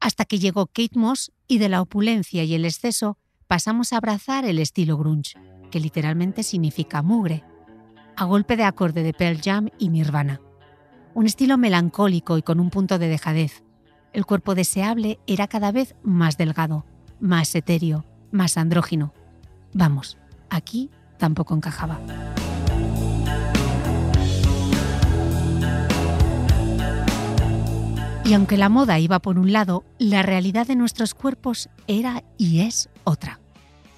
Hasta 0.00 0.24
que 0.24 0.38
llegó 0.38 0.66
Kate 0.66 0.98
Moss 0.98 1.32
y 1.48 1.58
de 1.58 1.68
la 1.68 1.80
opulencia 1.80 2.44
y 2.44 2.54
el 2.54 2.64
exceso 2.64 3.18
pasamos 3.46 3.92
a 3.92 3.96
abrazar 3.98 4.44
el 4.44 4.58
estilo 4.58 4.98
grunge, 4.98 5.38
que 5.70 5.80
literalmente 5.80 6.42
significa 6.42 7.02
mugre, 7.02 7.44
a 8.16 8.24
golpe 8.24 8.56
de 8.56 8.64
acorde 8.64 9.02
de 9.02 9.12
Pearl 9.12 9.40
Jam 9.42 9.68
y 9.78 9.88
Nirvana 9.88 10.40
un 11.16 11.24
estilo 11.24 11.56
melancólico 11.56 12.36
y 12.36 12.42
con 12.42 12.60
un 12.60 12.68
punto 12.68 12.98
de 12.98 13.08
dejadez. 13.08 13.64
El 14.12 14.26
cuerpo 14.26 14.54
deseable 14.54 15.18
era 15.26 15.48
cada 15.48 15.72
vez 15.72 15.94
más 16.02 16.36
delgado, 16.36 16.84
más 17.20 17.54
etéreo, 17.54 18.04
más 18.32 18.58
andrógino. 18.58 19.14
Vamos, 19.72 20.18
aquí 20.50 20.90
tampoco 21.16 21.54
encajaba. 21.54 21.98
Y 28.26 28.34
aunque 28.34 28.56
la 28.56 28.68
moda 28.68 28.98
iba 28.98 29.20
por 29.20 29.38
un 29.38 29.52
lado, 29.52 29.84
la 30.00 30.20
realidad 30.22 30.66
de 30.66 30.74
nuestros 30.74 31.14
cuerpos 31.14 31.68
era 31.86 32.24
y 32.36 32.62
es 32.62 32.88
otra. 33.04 33.38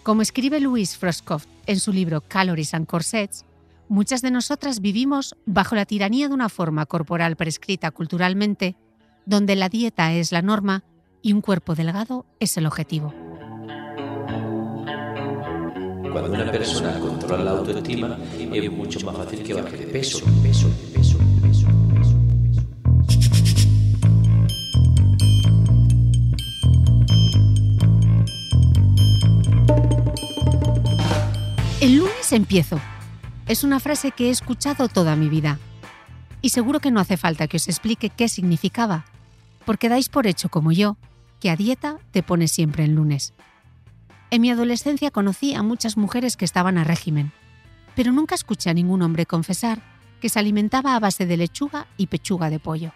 Como 0.02 0.20
escribe 0.20 0.60
Louise 0.60 0.98
Froscoff 0.98 1.46
en 1.64 1.80
su 1.80 1.94
libro 1.94 2.20
Calories 2.20 2.74
and 2.74 2.86
Corsets, 2.86 3.46
muchas 3.88 4.20
de 4.20 4.30
nosotras 4.30 4.80
vivimos 4.80 5.34
bajo 5.46 5.76
la 5.76 5.86
tiranía 5.86 6.28
de 6.28 6.34
una 6.34 6.50
forma 6.50 6.84
corporal 6.84 7.36
prescrita 7.36 7.90
culturalmente, 7.90 8.76
donde 9.24 9.56
la 9.56 9.70
dieta 9.70 10.12
es 10.12 10.30
la 10.30 10.42
norma 10.42 10.84
y 11.22 11.32
un 11.32 11.40
cuerpo 11.40 11.74
delgado 11.74 12.26
es 12.38 12.58
el 12.58 12.66
objetivo. 12.66 13.14
Cuando 16.12 16.32
una 16.34 16.52
persona 16.52 16.98
controla 17.00 17.44
la 17.44 17.50
autoestima, 17.52 18.18
es 18.38 18.72
mucho 18.72 19.00
más 19.06 19.16
fácil 19.16 19.42
que 19.42 19.54
baje 19.54 19.76
de 19.78 19.86
peso, 19.86 20.22
peso, 20.42 20.68
peso. 20.92 20.97
Empiezo 32.30 32.78
es 33.46 33.64
una 33.64 33.80
frase 33.80 34.10
que 34.10 34.26
he 34.26 34.30
escuchado 34.30 34.88
toda 34.88 35.16
mi 35.16 35.30
vida. 35.30 35.58
Y 36.42 36.50
seguro 36.50 36.80
que 36.80 36.90
no 36.90 37.00
hace 37.00 37.16
falta 37.16 37.48
que 37.48 37.56
os 37.56 37.66
explique 37.66 38.10
qué 38.10 38.28
significaba, 38.28 39.06
porque 39.64 39.88
dais 39.88 40.10
por 40.10 40.26
hecho, 40.26 40.50
como 40.50 40.70
yo, 40.70 40.98
que 41.40 41.48
a 41.48 41.56
dieta 41.56 41.96
te 42.10 42.22
pones 42.22 42.52
siempre 42.52 42.84
en 42.84 42.94
lunes. 42.94 43.32
En 44.30 44.42
mi 44.42 44.50
adolescencia 44.50 45.10
conocí 45.10 45.54
a 45.54 45.62
muchas 45.62 45.96
mujeres 45.96 46.36
que 46.36 46.44
estaban 46.44 46.76
a 46.76 46.84
régimen, 46.84 47.32
pero 47.96 48.12
nunca 48.12 48.34
escuché 48.34 48.68
a 48.68 48.74
ningún 48.74 49.00
hombre 49.00 49.24
confesar 49.24 49.80
que 50.20 50.28
se 50.28 50.38
alimentaba 50.38 50.94
a 50.94 51.00
base 51.00 51.24
de 51.24 51.38
lechuga 51.38 51.86
y 51.96 52.08
pechuga 52.08 52.50
de 52.50 52.58
pollo. 52.58 52.92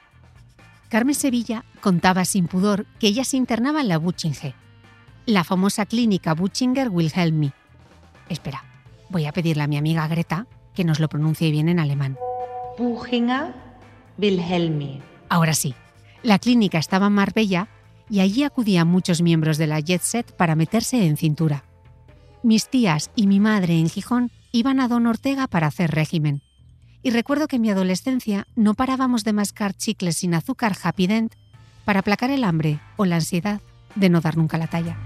Carmen 0.91 1.15
Sevilla 1.15 1.65
contaba 1.81 2.27
sin 2.27 2.47
pudor 2.47 2.85
que 2.99 3.07
ella 3.07 3.25
se 3.25 3.39
internaba 3.39 3.81
en 3.81 3.89
la 3.89 3.97
Butchinger, 3.97 4.55
la 5.25 5.43
famosa 5.43 5.87
clínica 5.87 6.35
Butchinger 6.35 6.91
Wilhelmi. 6.91 7.53
Espera, 8.29 8.65
Voy 9.13 9.27
a 9.27 9.33
pedirle 9.33 9.63
a 9.63 9.67
mi 9.67 9.77
amiga 9.77 10.09
Greta 10.09 10.47
que 10.75 10.85
nos 10.85 10.99
lo 10.99 11.11
pronuncie 11.11 11.51
bien 11.51 11.69
en 11.69 11.79
alemán. 11.79 12.17
Buchinger 12.79 13.53
Wilhelmi. 14.17 15.03
Ahora 15.29 15.53
sí, 15.53 15.75
la 16.23 16.39
clínica 16.39 16.79
estaba 16.79 17.09
en 17.09 17.13
Marbella 17.13 17.69
y 18.09 18.21
allí 18.21 18.43
acudían 18.43 18.89
muchos 18.89 19.21
miembros 19.21 19.59
de 19.59 19.67
la 19.67 19.81
Jet 19.81 20.01
Set 20.01 20.35
para 20.35 20.57
meterse 20.57 21.07
en 21.07 21.19
cintura. 21.19 21.65
Mis 22.43 22.71
tías 22.71 23.11
y 23.15 23.27
mi 23.27 23.39
madre 23.39 23.79
en 23.79 23.91
Gijón 23.91 24.31
iban 24.51 24.81
a 24.81 24.89
Don 24.89 25.07
Ortega 25.07 25.47
para 25.47 25.67
hacer 25.67 25.91
régimen. 25.91 26.41
Y 27.03 27.11
recuerdo 27.11 27.49
que 27.49 27.57
en 27.57 27.63
mi 27.63 27.71
adolescencia 27.71 28.47
no 28.57 28.73
parábamos 28.73 29.25
de 29.25 29.35
mascar 29.35 29.75
chicles 29.75 30.17
sin 30.17 30.33
azúcar 30.33 30.75
Happy 30.83 31.07
Dent 31.07 31.35
para 31.85 32.01
aplacar 32.01 32.31
el 32.31 32.45
hambre 32.45 32.81
o 32.97 33.05
la 33.05 33.17
ansiedad 33.17 33.61
de 33.95 34.09
no 34.09 34.23
dar 34.23 34.39
nunca 34.39 34.57
la 34.57 34.69
talla. 34.69 34.97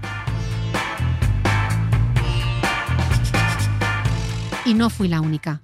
Y 4.67 4.73
no 4.73 4.89
fui 4.89 5.07
la 5.07 5.21
única. 5.21 5.61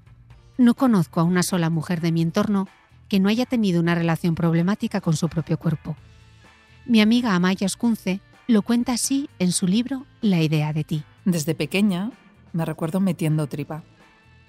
No 0.57 0.75
conozco 0.75 1.19
a 1.19 1.23
una 1.23 1.43
sola 1.43 1.69
mujer 1.69 1.99
de 1.99 2.13
mi 2.13 2.21
entorno 2.21 2.69
que 3.09 3.19
no 3.19 3.27
haya 3.27 3.45
tenido 3.45 3.81
una 3.81 3.95
relación 3.95 4.33
problemática 4.33 5.01
con 5.01 5.17
su 5.17 5.27
propio 5.27 5.59
cuerpo. 5.59 5.97
Mi 6.85 7.01
amiga 7.01 7.35
Amaya 7.35 7.65
Oscunce 7.65 8.21
lo 8.47 8.61
cuenta 8.61 8.93
así 8.93 9.29
en 9.39 9.51
su 9.51 9.67
libro 9.67 10.05
La 10.21 10.41
idea 10.41 10.71
de 10.71 10.85
ti. 10.85 11.03
Desde 11.25 11.53
pequeña 11.53 12.11
me 12.53 12.63
recuerdo 12.63 13.01
metiendo 13.01 13.47
tripa. 13.47 13.83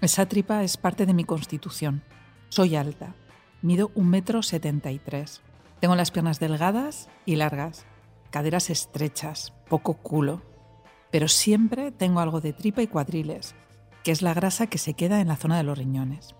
Esa 0.01 0.27
tripa 0.27 0.63
es 0.63 0.77
parte 0.77 1.05
de 1.05 1.15
mi 1.15 1.25
constitución. 1.25 2.05
Soy 2.49 2.77
alta, 2.77 3.17
mido 3.61 3.91
un 3.97 4.09
metro 4.09 4.41
setenta 4.45 4.93
y 4.93 5.01
tres. 5.01 5.43
Tengo 5.81 5.97
las 5.97 6.13
piernas 6.13 6.39
delgadas 6.39 7.09
y 7.27 7.35
largas, 7.35 7.87
caderas 8.31 8.71
estrechas, 8.71 9.53
poco 9.69 9.95
culo, 9.95 10.43
pero 11.11 11.27
siempre 11.27 11.91
tengo 11.91 12.21
algo 12.21 12.41
de 12.41 12.53
tripa 12.53 12.83
y 12.83 12.87
cuadriles 12.87 13.57
que 14.05 14.13
es 14.13 14.23
la 14.23 14.35
grasa 14.35 14.69
que 14.69 14.79
se 14.79 14.95
queda 14.95 15.21
en 15.21 15.29
la 15.29 15.37
zona 15.37 15.57
de 15.57 15.65
los 15.65 15.79
riñones. 15.79 16.37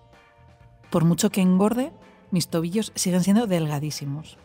Por 0.91 1.03
mucho 1.03 1.31
que 1.31 1.41
engorde, 1.41 1.91
mis 2.31 2.47
tobillos 2.47 2.93
siguen 2.95 3.23
siendo 3.23 3.47
delgadísimos. 3.47 4.37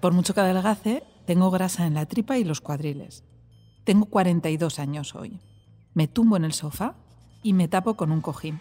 Por 0.00 0.12
mucho 0.12 0.32
que 0.32 0.40
adelgace, 0.40 1.02
tengo 1.26 1.50
grasa 1.50 1.86
en 1.86 1.94
la 1.94 2.06
tripa 2.06 2.38
y 2.38 2.44
los 2.44 2.60
cuadriles. 2.60 3.24
Tengo 3.84 4.06
42 4.06 4.78
años 4.78 5.16
hoy. 5.16 5.40
Me 5.92 6.06
tumbo 6.06 6.36
en 6.36 6.44
el 6.44 6.52
sofá 6.52 6.94
y 7.42 7.52
me 7.52 7.66
tapo 7.66 7.96
con 7.96 8.12
un 8.12 8.20
cojín. 8.20 8.60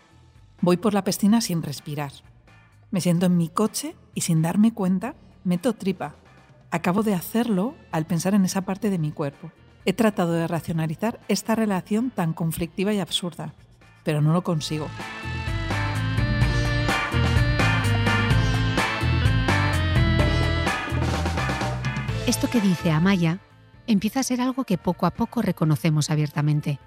Voy 0.62 0.78
por 0.78 0.96
la 0.96 1.04
piscina 1.04 1.40
sin 1.40 1.62
respirar. 1.62 2.12
Me 2.90 3.02
siento 3.02 3.28
en 3.28 3.38
mi 3.38 3.50
coche 3.50 3.96
y 4.16 4.22
sin 4.22 4.42
darme 4.42 4.74
cuenta 4.74 5.16
meto 5.44 5.74
tripa. 5.74 6.16
Acabo 6.72 7.04
de 7.04 7.14
hacerlo 7.14 7.76
al 7.92 8.08
pensar 8.08 8.34
en 8.34 8.46
esa 8.46 8.62
parte 8.62 8.90
de 8.90 8.98
mi 8.98 9.12
cuerpo. 9.12 9.52
He 9.86 9.94
tratado 9.94 10.34
de 10.34 10.48
racionalizar 10.48 11.20
esta 11.28 11.54
relación 11.54 12.10
tan 12.10 12.34
conflictiva 12.34 12.94
y 12.94 13.00
absurda 13.00 13.54
pero 14.08 14.22
no 14.22 14.32
lo 14.32 14.42
consigo. 14.42 14.88
Esto 22.26 22.50
que 22.50 22.62
dice 22.62 22.90
Amaya 22.90 23.42
empieza 23.86 24.22
a 24.22 24.24
ser 24.24 24.40
algo 24.40 24.64
que 24.64 24.78
poco 24.78 25.08
a 25.08 25.12
poco 25.12 25.42
reconocemos 25.42 26.10
abiertamente. 26.10 26.80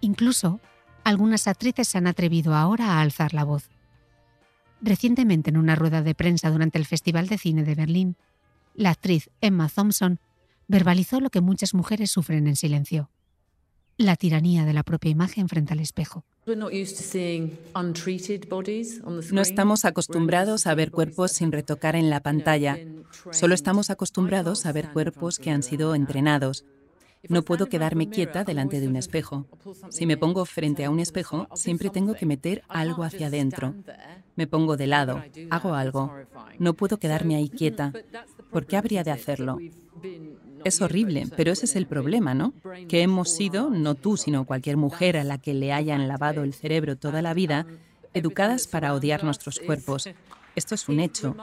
Incluso, 0.00 0.58
algunas 1.04 1.46
actrices 1.48 1.86
se 1.86 1.98
han 1.98 2.06
atrevido 2.06 2.54
ahora 2.54 2.94
a 2.94 3.02
alzar 3.02 3.34
la 3.34 3.44
voz. 3.44 3.68
Recientemente, 4.80 5.50
en 5.50 5.58
una 5.58 5.74
rueda 5.74 6.00
de 6.00 6.14
prensa 6.14 6.50
durante 6.50 6.78
el 6.78 6.86
Festival 6.86 7.28
de 7.28 7.36
Cine 7.36 7.62
de 7.62 7.74
Berlín, 7.74 8.16
la 8.74 8.88
actriz 8.88 9.28
Emma 9.42 9.68
Thompson 9.68 10.18
verbalizó 10.66 11.20
lo 11.20 11.28
que 11.28 11.42
muchas 11.42 11.74
mujeres 11.74 12.10
sufren 12.10 12.46
en 12.46 12.56
silencio. 12.56 13.10
La 13.98 14.16
tiranía 14.16 14.64
de 14.64 14.72
la 14.72 14.84
propia 14.84 15.10
imagen 15.10 15.48
frente 15.50 15.74
al 15.74 15.80
espejo. 15.80 16.24
No 19.30 19.42
estamos 19.42 19.84
acostumbrados 19.84 20.66
a 20.66 20.74
ver 20.74 20.90
cuerpos 20.90 21.32
sin 21.32 21.52
retocar 21.52 21.96
en 21.96 22.10
la 22.10 22.20
pantalla. 22.20 22.78
Solo 23.32 23.54
estamos 23.54 23.90
acostumbrados 23.90 24.66
a 24.66 24.72
ver 24.72 24.90
cuerpos 24.90 25.38
que 25.38 25.50
han 25.50 25.62
sido 25.62 25.94
entrenados. 25.94 26.64
No 27.28 27.42
puedo 27.42 27.66
quedarme 27.66 28.08
quieta 28.08 28.44
delante 28.44 28.80
de 28.80 28.88
un 28.88 28.96
espejo. 28.96 29.46
Si 29.90 30.06
me 30.06 30.16
pongo 30.16 30.44
frente 30.44 30.84
a 30.84 30.90
un 30.90 31.00
espejo, 31.00 31.48
siempre 31.54 31.90
tengo 31.90 32.14
que 32.14 32.26
meter 32.26 32.62
algo 32.68 33.02
hacia 33.02 33.26
adentro. 33.26 33.74
Me 34.36 34.46
pongo 34.46 34.76
de 34.76 34.86
lado, 34.86 35.22
hago 35.50 35.74
algo. 35.74 36.12
No 36.58 36.74
puedo 36.74 36.98
quedarme 36.98 37.34
ahí 37.36 37.48
quieta. 37.48 37.92
¿Por 38.50 38.66
qué 38.66 38.76
habría 38.76 39.02
de 39.02 39.10
hacerlo? 39.10 39.58
Es 40.64 40.80
horrible, 40.80 41.26
pero 41.36 41.52
ese 41.52 41.66
es 41.66 41.76
el 41.76 41.86
problema, 41.86 42.34
¿no? 42.34 42.52
Que 42.88 43.02
hemos 43.02 43.30
sido, 43.30 43.70
no 43.70 43.94
tú, 43.94 44.16
sino 44.16 44.44
cualquier 44.44 44.76
mujer 44.76 45.16
a 45.16 45.24
la 45.24 45.38
que 45.38 45.54
le 45.54 45.72
hayan 45.72 46.08
lavado 46.08 46.42
el 46.42 46.54
cerebro 46.54 46.96
toda 46.96 47.22
la 47.22 47.34
vida, 47.34 47.66
educadas 48.14 48.66
para 48.66 48.94
odiar 48.94 49.24
nuestros 49.24 49.60
cuerpos. 49.60 50.08
Esto 50.54 50.74
es 50.74 50.88
un 50.88 51.00
hecho. 51.00 51.36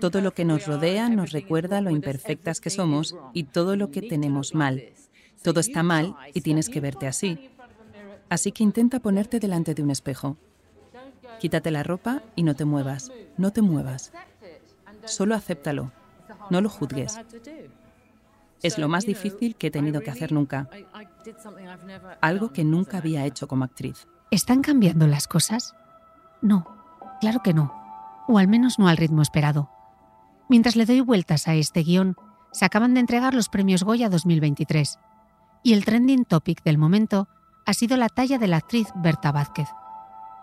Todo 0.00 0.20
lo 0.20 0.34
que 0.34 0.44
nos 0.44 0.66
rodea 0.66 1.08
nos 1.08 1.30
recuerda 1.30 1.80
lo 1.80 1.90
imperfectas 1.90 2.60
que 2.60 2.70
somos 2.70 3.14
y 3.32 3.44
todo 3.44 3.76
lo 3.76 3.90
que 3.90 4.02
tenemos 4.02 4.54
mal. 4.54 4.82
Todo 5.42 5.60
está 5.60 5.82
mal 5.82 6.16
y 6.32 6.40
tienes 6.40 6.68
que 6.68 6.80
verte 6.80 7.06
así. 7.06 7.50
Así 8.28 8.50
que 8.50 8.64
intenta 8.64 8.98
ponerte 8.98 9.38
delante 9.38 9.74
de 9.74 9.82
un 9.82 9.90
espejo. 9.90 10.36
Quítate 11.38 11.70
la 11.70 11.82
ropa 11.82 12.22
y 12.34 12.42
no 12.42 12.56
te 12.56 12.64
muevas. 12.64 13.12
No 13.36 13.52
te 13.52 13.62
muevas. 13.62 14.12
Solo 15.04 15.34
acéptalo. 15.34 15.92
No 16.50 16.60
lo 16.60 16.68
juzgues. 16.68 17.18
Es 18.64 18.78
lo 18.78 18.88
más 18.88 19.04
difícil 19.04 19.56
que 19.56 19.66
he 19.66 19.70
tenido 19.70 20.00
que 20.00 20.10
hacer 20.10 20.32
nunca. 20.32 20.68
Algo 22.22 22.50
que 22.50 22.64
nunca 22.64 22.96
había 22.96 23.26
hecho 23.26 23.46
como 23.46 23.64
actriz. 23.64 24.08
¿Están 24.30 24.62
cambiando 24.62 25.06
las 25.06 25.28
cosas? 25.28 25.74
No, 26.40 26.66
claro 27.20 27.42
que 27.42 27.52
no. 27.52 27.72
O 28.26 28.38
al 28.38 28.48
menos 28.48 28.78
no 28.78 28.88
al 28.88 28.96
ritmo 28.96 29.20
esperado. 29.20 29.68
Mientras 30.48 30.76
le 30.76 30.86
doy 30.86 31.02
vueltas 31.02 31.46
a 31.46 31.54
este 31.54 31.82
guion, 31.82 32.16
se 32.52 32.64
acaban 32.64 32.94
de 32.94 33.00
entregar 33.00 33.34
los 33.34 33.50
premios 33.50 33.84
Goya 33.84 34.08
2023. 34.08 34.98
Y 35.62 35.74
el 35.74 35.84
trending 35.84 36.24
topic 36.24 36.62
del 36.64 36.78
momento 36.78 37.28
ha 37.66 37.74
sido 37.74 37.98
la 37.98 38.08
talla 38.08 38.38
de 38.38 38.48
la 38.48 38.56
actriz 38.56 38.88
Berta 38.96 39.30
Vázquez. 39.30 39.68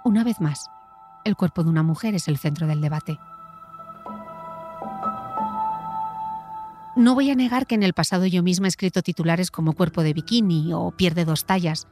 Una 0.04 0.24
vez 0.24 0.40
más, 0.42 0.70
el 1.24 1.36
cuerpo 1.36 1.64
de 1.64 1.72
una 1.72 1.82
mujer 1.82 2.14
es 2.14 2.28
el 2.28 2.38
centro 2.38 2.68
del 2.68 2.82
debate. 2.82 3.18
No 6.96 7.16
voy 7.16 7.30
a 7.32 7.36
negar 7.36 7.68
que 7.68 7.76
en 7.76 7.84
el 7.84 7.94
pasado 7.94 8.26
yo 8.26 8.44
misma 8.44 8.68
he 8.68 8.70
escrito 8.70 9.02
titulares 9.02 9.50
como 9.50 9.74
cuerpo 9.74 10.04
de 10.04 10.14
bikini 10.14 10.74
o 10.74 10.92
pierde 10.92 11.24
dos 11.24 11.46
tallas, 11.46 11.88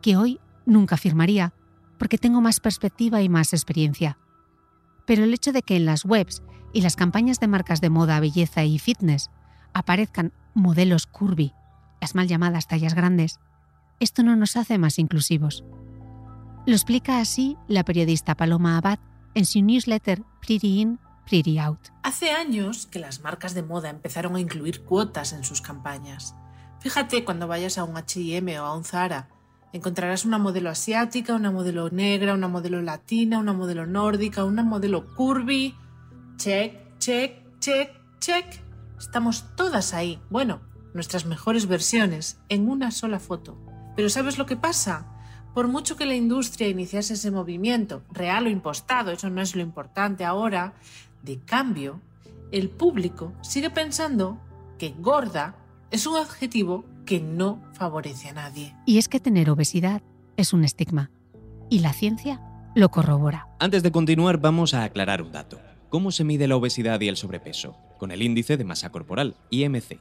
que 0.00 0.16
hoy 0.16 0.38
nunca 0.64 0.96
firmaría, 0.96 1.52
porque 1.98 2.18
tengo 2.18 2.40
más 2.40 2.60
perspectiva 2.60 3.20
y 3.20 3.28
más 3.28 3.52
experiencia. 3.52 4.18
Pero 5.06 5.24
el 5.24 5.34
hecho 5.34 5.52
de 5.52 5.62
que 5.62 5.76
en 5.76 5.86
las 5.86 6.04
webs 6.04 6.42
y 6.72 6.82
las 6.82 6.94
campañas 6.94 7.40
de 7.40 7.48
marcas 7.48 7.80
de 7.80 7.90
moda, 7.90 8.20
belleza 8.20 8.64
y 8.64 8.78
fitness 8.78 9.30
aparezcan 9.72 10.32
modelos 10.54 11.06
curvy, 11.06 11.52
las 12.00 12.14
mal 12.14 12.28
llamadas 12.28 12.68
tallas 12.68 12.94
grandes, 12.94 13.40
esto 13.98 14.22
no 14.22 14.36
nos 14.36 14.56
hace 14.56 14.78
más 14.78 14.98
inclusivos. 14.98 15.64
Lo 16.66 16.74
explica 16.74 17.18
así 17.18 17.56
la 17.66 17.84
periodista 17.84 18.36
Paloma 18.36 18.78
Abad 18.78 18.98
en 19.34 19.46
su 19.46 19.62
newsletter 19.62 20.22
Pretty 20.40 20.80
In 20.80 21.00
Pretty 21.28 21.58
Out. 21.58 21.88
Hace 22.02 22.30
años 22.30 22.86
que 22.86 22.98
las 22.98 23.20
marcas 23.20 23.54
de 23.54 23.62
moda 23.62 23.90
empezaron 23.90 24.36
a 24.36 24.40
incluir 24.40 24.82
cuotas 24.82 25.32
en 25.32 25.44
sus 25.44 25.60
campañas. 25.60 26.34
Fíjate 26.80 27.24
cuando 27.24 27.48
vayas 27.48 27.78
a 27.78 27.84
un 27.84 27.96
HM 27.96 28.60
o 28.60 28.64
a 28.64 28.76
un 28.76 28.84
Zara, 28.84 29.28
encontrarás 29.72 30.24
una 30.24 30.38
modelo 30.38 30.70
asiática, 30.70 31.34
una 31.34 31.50
modelo 31.50 31.90
negra, 31.90 32.34
una 32.34 32.48
modelo 32.48 32.82
latina, 32.82 33.38
una 33.38 33.52
modelo 33.52 33.86
nórdica, 33.86 34.44
una 34.44 34.62
modelo 34.62 35.14
curvy. 35.14 35.74
Check, 36.36 36.98
check, 36.98 37.58
check, 37.58 37.90
check. 38.20 38.60
Estamos 38.98 39.56
todas 39.56 39.94
ahí. 39.94 40.20
Bueno, 40.30 40.60
nuestras 40.94 41.26
mejores 41.26 41.66
versiones, 41.66 42.38
en 42.48 42.68
una 42.68 42.90
sola 42.90 43.18
foto. 43.18 43.58
Pero 43.96 44.08
¿sabes 44.08 44.38
lo 44.38 44.46
que 44.46 44.56
pasa? 44.56 45.06
Por 45.54 45.68
mucho 45.68 45.96
que 45.96 46.06
la 46.06 46.14
industria 46.14 46.68
iniciase 46.68 47.14
ese 47.14 47.30
movimiento, 47.30 48.02
real 48.10 48.46
o 48.46 48.50
impostado, 48.50 49.12
eso 49.12 49.30
no 49.30 49.40
es 49.40 49.54
lo 49.54 49.62
importante 49.62 50.24
ahora, 50.24 50.74
de 51.24 51.40
cambio, 51.40 52.00
el 52.52 52.68
público 52.68 53.32
sigue 53.40 53.70
pensando 53.70 54.38
que 54.78 54.90
gorda 54.98 55.56
es 55.90 56.06
un 56.06 56.16
adjetivo 56.16 56.84
que 57.06 57.20
no 57.20 57.62
favorece 57.72 58.28
a 58.28 58.34
nadie. 58.34 58.74
Y 58.86 58.98
es 58.98 59.08
que 59.08 59.20
tener 59.20 59.50
obesidad 59.50 60.02
es 60.36 60.52
un 60.52 60.64
estigma. 60.64 61.10
Y 61.70 61.80
la 61.80 61.92
ciencia 61.92 62.40
lo 62.74 62.90
corrobora. 62.90 63.48
Antes 63.58 63.82
de 63.82 63.92
continuar, 63.92 64.38
vamos 64.38 64.74
a 64.74 64.84
aclarar 64.84 65.22
un 65.22 65.32
dato. 65.32 65.60
¿Cómo 65.88 66.10
se 66.10 66.24
mide 66.24 66.48
la 66.48 66.56
obesidad 66.56 67.00
y 67.00 67.08
el 67.08 67.16
sobrepeso? 67.16 67.76
Con 67.98 68.10
el 68.10 68.22
índice 68.22 68.56
de 68.56 68.64
masa 68.64 68.90
corporal, 68.90 69.36
IMC. 69.50 69.98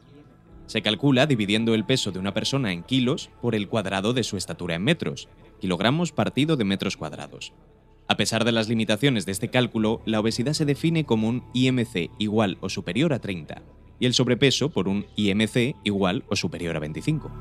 Se 0.65 0.81
calcula 0.81 1.27
dividiendo 1.27 1.75
el 1.75 1.85
peso 1.85 2.11
de 2.11 2.19
una 2.19 2.33
persona 2.33 2.71
en 2.71 2.83
kilos 2.83 3.29
por 3.41 3.53
el 3.53 3.67
cuadrado 3.67 4.13
de 4.13 4.23
su 4.23 4.37
estatura 4.37 4.75
en 4.75 4.83
metros, 4.83 5.27
kilogramos 5.59 6.11
partido 6.11 6.55
de 6.57 6.63
metros 6.63 6.97
cuadrados. 6.97 7.53
A 8.07 8.17
pesar 8.17 8.43
de 8.43 8.51
las 8.51 8.67
limitaciones 8.67 9.25
de 9.25 9.31
este 9.31 9.49
cálculo, 9.49 10.01
la 10.05 10.19
obesidad 10.19 10.53
se 10.53 10.65
define 10.65 11.05
como 11.05 11.29
un 11.29 11.43
IMC 11.53 12.11
igual 12.17 12.57
o 12.61 12.69
superior 12.69 13.13
a 13.13 13.19
30 13.19 13.61
y 13.99 14.05
el 14.05 14.13
sobrepeso 14.13 14.69
por 14.69 14.87
un 14.89 15.05
IMC 15.15 15.75
igual 15.83 16.25
o 16.27 16.35
superior 16.35 16.75
a 16.75 16.79
25. 16.79 17.31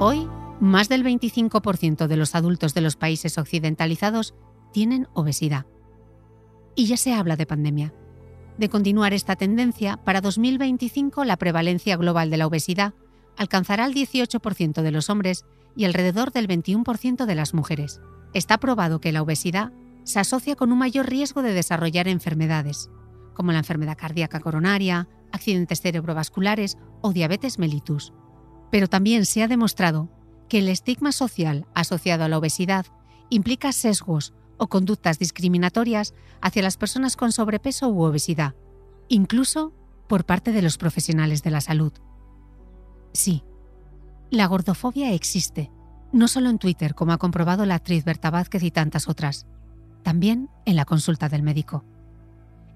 Hoy, 0.00 0.26
más 0.60 0.88
del 0.88 1.04
25% 1.04 2.08
de 2.08 2.16
los 2.16 2.34
adultos 2.34 2.74
de 2.74 2.80
los 2.80 2.96
países 2.96 3.38
occidentalizados 3.38 4.34
tienen 4.72 5.06
obesidad. 5.14 5.66
Y 6.74 6.86
ya 6.86 6.96
se 6.96 7.14
habla 7.14 7.36
de 7.36 7.46
pandemia. 7.46 7.94
De 8.58 8.68
continuar 8.68 9.12
esta 9.12 9.36
tendencia, 9.36 9.98
para 9.98 10.20
2025 10.20 11.24
la 11.24 11.36
prevalencia 11.36 11.96
global 11.96 12.30
de 12.30 12.36
la 12.38 12.46
obesidad 12.48 12.94
alcanzará 13.36 13.86
el 13.86 13.94
18% 13.94 14.82
de 14.82 14.90
los 14.90 15.10
hombres 15.10 15.44
y 15.78 15.84
alrededor 15.84 16.32
del 16.32 16.48
21% 16.48 17.24
de 17.24 17.34
las 17.36 17.54
mujeres. 17.54 18.00
Está 18.34 18.58
probado 18.58 19.00
que 19.00 19.12
la 19.12 19.22
obesidad 19.22 19.72
se 20.02 20.18
asocia 20.18 20.56
con 20.56 20.72
un 20.72 20.78
mayor 20.78 21.08
riesgo 21.08 21.40
de 21.40 21.52
desarrollar 21.52 22.08
enfermedades, 22.08 22.90
como 23.32 23.52
la 23.52 23.58
enfermedad 23.58 23.96
cardíaca 23.96 24.40
coronaria, 24.40 25.08
accidentes 25.30 25.80
cerebrovasculares 25.80 26.78
o 27.00 27.12
diabetes 27.12 27.60
mellitus. 27.60 28.12
Pero 28.72 28.88
también 28.88 29.24
se 29.24 29.44
ha 29.44 29.46
demostrado 29.46 30.10
que 30.48 30.58
el 30.58 30.68
estigma 30.68 31.12
social 31.12 31.64
asociado 31.74 32.24
a 32.24 32.28
la 32.28 32.38
obesidad 32.38 32.86
implica 33.30 33.70
sesgos 33.70 34.34
o 34.56 34.66
conductas 34.66 35.20
discriminatorias 35.20 36.12
hacia 36.40 36.62
las 36.62 36.76
personas 36.76 37.14
con 37.14 37.30
sobrepeso 37.30 37.88
u 37.88 38.02
obesidad, 38.02 38.56
incluso 39.06 39.72
por 40.08 40.24
parte 40.24 40.50
de 40.50 40.62
los 40.62 40.76
profesionales 40.76 41.44
de 41.44 41.52
la 41.52 41.60
salud. 41.60 41.92
Sí, 43.12 43.44
la 44.30 44.46
gordofobia 44.46 45.12
existe, 45.12 45.70
no 46.12 46.28
solo 46.28 46.50
en 46.50 46.58
Twitter, 46.58 46.94
como 46.94 47.12
ha 47.12 47.18
comprobado 47.18 47.64
la 47.64 47.76
actriz 47.76 48.04
Berta 48.04 48.30
Vázquez 48.30 48.62
y 48.62 48.70
tantas 48.70 49.08
otras, 49.08 49.46
también 50.02 50.50
en 50.64 50.76
la 50.76 50.84
consulta 50.84 51.28
del 51.28 51.42
médico. 51.42 51.84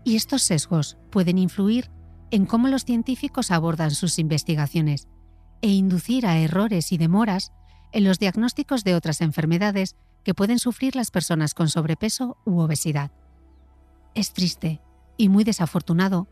Y 0.04 0.16
estos 0.16 0.42
sesgos 0.42 0.98
pueden 1.10 1.38
influir 1.38 1.90
en 2.30 2.46
cómo 2.46 2.68
los 2.68 2.84
científicos 2.84 3.50
abordan 3.50 3.90
sus 3.90 4.18
investigaciones 4.18 5.08
e 5.60 5.68
inducir 5.68 6.26
a 6.26 6.38
errores 6.38 6.90
y 6.92 6.98
demoras 6.98 7.52
en 7.92 8.04
los 8.04 8.18
diagnósticos 8.18 8.84
de 8.84 8.94
otras 8.94 9.20
enfermedades 9.20 9.96
que 10.24 10.34
pueden 10.34 10.58
sufrir 10.58 10.96
las 10.96 11.10
personas 11.10 11.52
con 11.54 11.68
sobrepeso 11.68 12.38
u 12.44 12.60
obesidad. 12.60 13.12
Es 14.14 14.32
triste 14.32 14.80
y 15.16 15.28
muy 15.28 15.44
desafortunado 15.44 16.28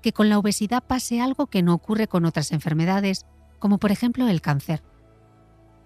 que 0.00 0.12
con 0.12 0.28
la 0.28 0.38
obesidad 0.38 0.82
pase 0.82 1.20
algo 1.20 1.46
que 1.46 1.62
no 1.62 1.74
ocurre 1.74 2.08
con 2.08 2.24
otras 2.24 2.50
enfermedades 2.52 3.26
como 3.62 3.78
por 3.78 3.92
ejemplo 3.92 4.26
el 4.26 4.40
cáncer. 4.40 4.82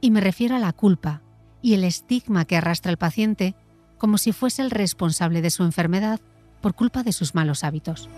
Y 0.01 0.11
me 0.11 0.23
refiero 0.23 0.57
a 0.57 0.59
la 0.59 0.73
culpa 0.73 1.21
y 1.61 1.75
el 1.75 1.85
estigma 1.85 2.47
que 2.47 2.57
arrastra 2.57 2.91
el 2.91 2.97
paciente 2.97 3.55
como 3.99 4.17
si 4.17 4.33
fuese 4.33 4.63
el 4.63 4.71
responsable 4.71 5.43
de 5.43 5.51
su 5.51 5.63
enfermedad 5.63 6.19
por 6.63 6.73
culpa 6.73 7.03
de 7.03 7.13
sus 7.13 7.35
malos 7.35 7.65
hábitos. 7.65 8.09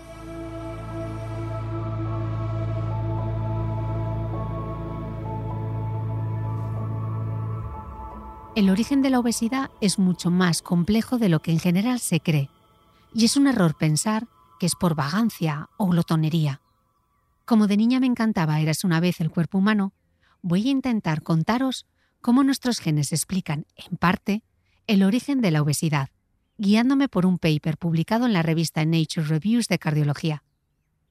El 8.55 8.69
origen 8.69 9.01
de 9.01 9.09
la 9.09 9.19
obesidad 9.19 9.71
es 9.81 9.99
mucho 9.99 10.31
más 10.31 10.61
complejo 10.61 11.17
de 11.17 11.27
lo 11.27 11.41
que 11.41 11.51
en 11.51 11.59
general 11.59 11.99
se 11.99 12.21
cree, 12.21 12.49
y 13.13 13.25
es 13.25 13.35
un 13.35 13.45
error 13.45 13.75
pensar 13.75 14.29
que 14.57 14.67
es 14.67 14.75
por 14.75 14.95
vagancia 14.95 15.69
o 15.75 15.87
glotonería. 15.87 16.61
Como 17.49 17.65
de 17.65 17.77
niña 17.77 17.99
me 17.99 18.05
encantaba 18.05 18.59
Eras 18.59 18.83
una 18.83 18.99
vez 18.99 19.19
el 19.21 19.31
cuerpo 19.31 19.57
humano, 19.57 19.91
voy 20.43 20.67
a 20.67 20.69
intentar 20.69 21.23
contaros 21.23 21.87
cómo 22.21 22.43
nuestros 22.43 22.77
genes 22.77 23.11
explican, 23.11 23.65
en 23.75 23.97
parte, 23.97 24.43
el 24.85 25.01
origen 25.01 25.41
de 25.41 25.49
la 25.49 25.63
obesidad, 25.63 26.09
guiándome 26.59 27.09
por 27.09 27.25
un 27.25 27.39
paper 27.39 27.79
publicado 27.79 28.27
en 28.27 28.33
la 28.33 28.43
revista 28.43 28.85
Nature 28.85 29.25
Reviews 29.25 29.67
de 29.67 29.79
Cardiología. 29.79 30.43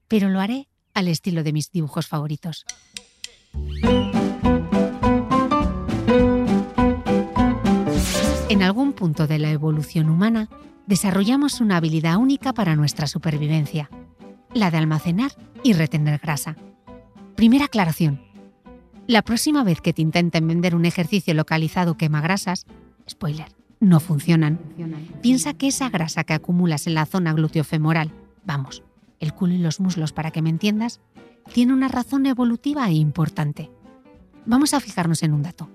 Pero 0.07 0.29
lo 0.29 0.39
haré 0.39 0.69
al 0.95 1.09
estilo 1.09 1.43
de 1.43 1.53
mis 1.53 1.73
dibujos 1.73 2.07
favoritos. 2.07 2.65
En 8.49 8.63
algún 8.63 8.93
punto 8.93 9.27
de 9.27 9.41
la 9.41 9.51
evolución 9.51 10.09
humana, 10.09 10.49
desarrollamos 10.87 11.61
una 11.61 11.79
habilidad 11.79 12.17
única 12.17 12.53
para 12.53 12.77
nuestra 12.77 13.09
supervivencia, 13.09 13.91
la 14.55 14.71
de 14.71 14.79
almacenar 14.79 15.33
y 15.63 15.73
retener 15.73 16.21
grasa. 16.21 16.57
Primera 17.37 17.67
aclaración. 17.67 18.21
La 19.07 19.23
próxima 19.23 19.65
vez 19.65 19.81
que 19.81 19.93
te 19.93 20.03
intenten 20.03 20.47
vender 20.47 20.75
un 20.75 20.85
ejercicio 20.85 21.33
localizado 21.35 21.97
quema 21.97 22.21
grasas, 22.21 22.67
spoiler, 23.09 23.55
no 23.81 24.01
funcionan. 24.01 24.59
Piensa 25.23 25.55
que 25.55 25.69
esa 25.69 25.89
grasa 25.89 26.25
que 26.25 26.35
acumulas 26.35 26.87
en 26.87 26.95
la 26.95 27.07
zona 27.07 27.33
gluteofemoral, 27.33 28.13
vamos, 28.45 28.83
el 29.21 29.35
culo 29.35 29.55
y 29.55 29.59
los 29.59 29.81
muslos 29.81 30.13
para 30.13 30.31
que 30.31 30.43
me 30.43 30.51
entiendas, 30.51 31.01
tiene 31.53 31.73
una 31.73 31.89
razón 31.89 32.27
evolutiva 32.27 32.89
e 32.89 32.95
importante. 32.95 33.71
Vamos 34.45 34.75
a 34.75 34.81
fijarnos 34.81 35.23
en 35.23 35.33
un 35.33 35.43
dato. 35.43 35.71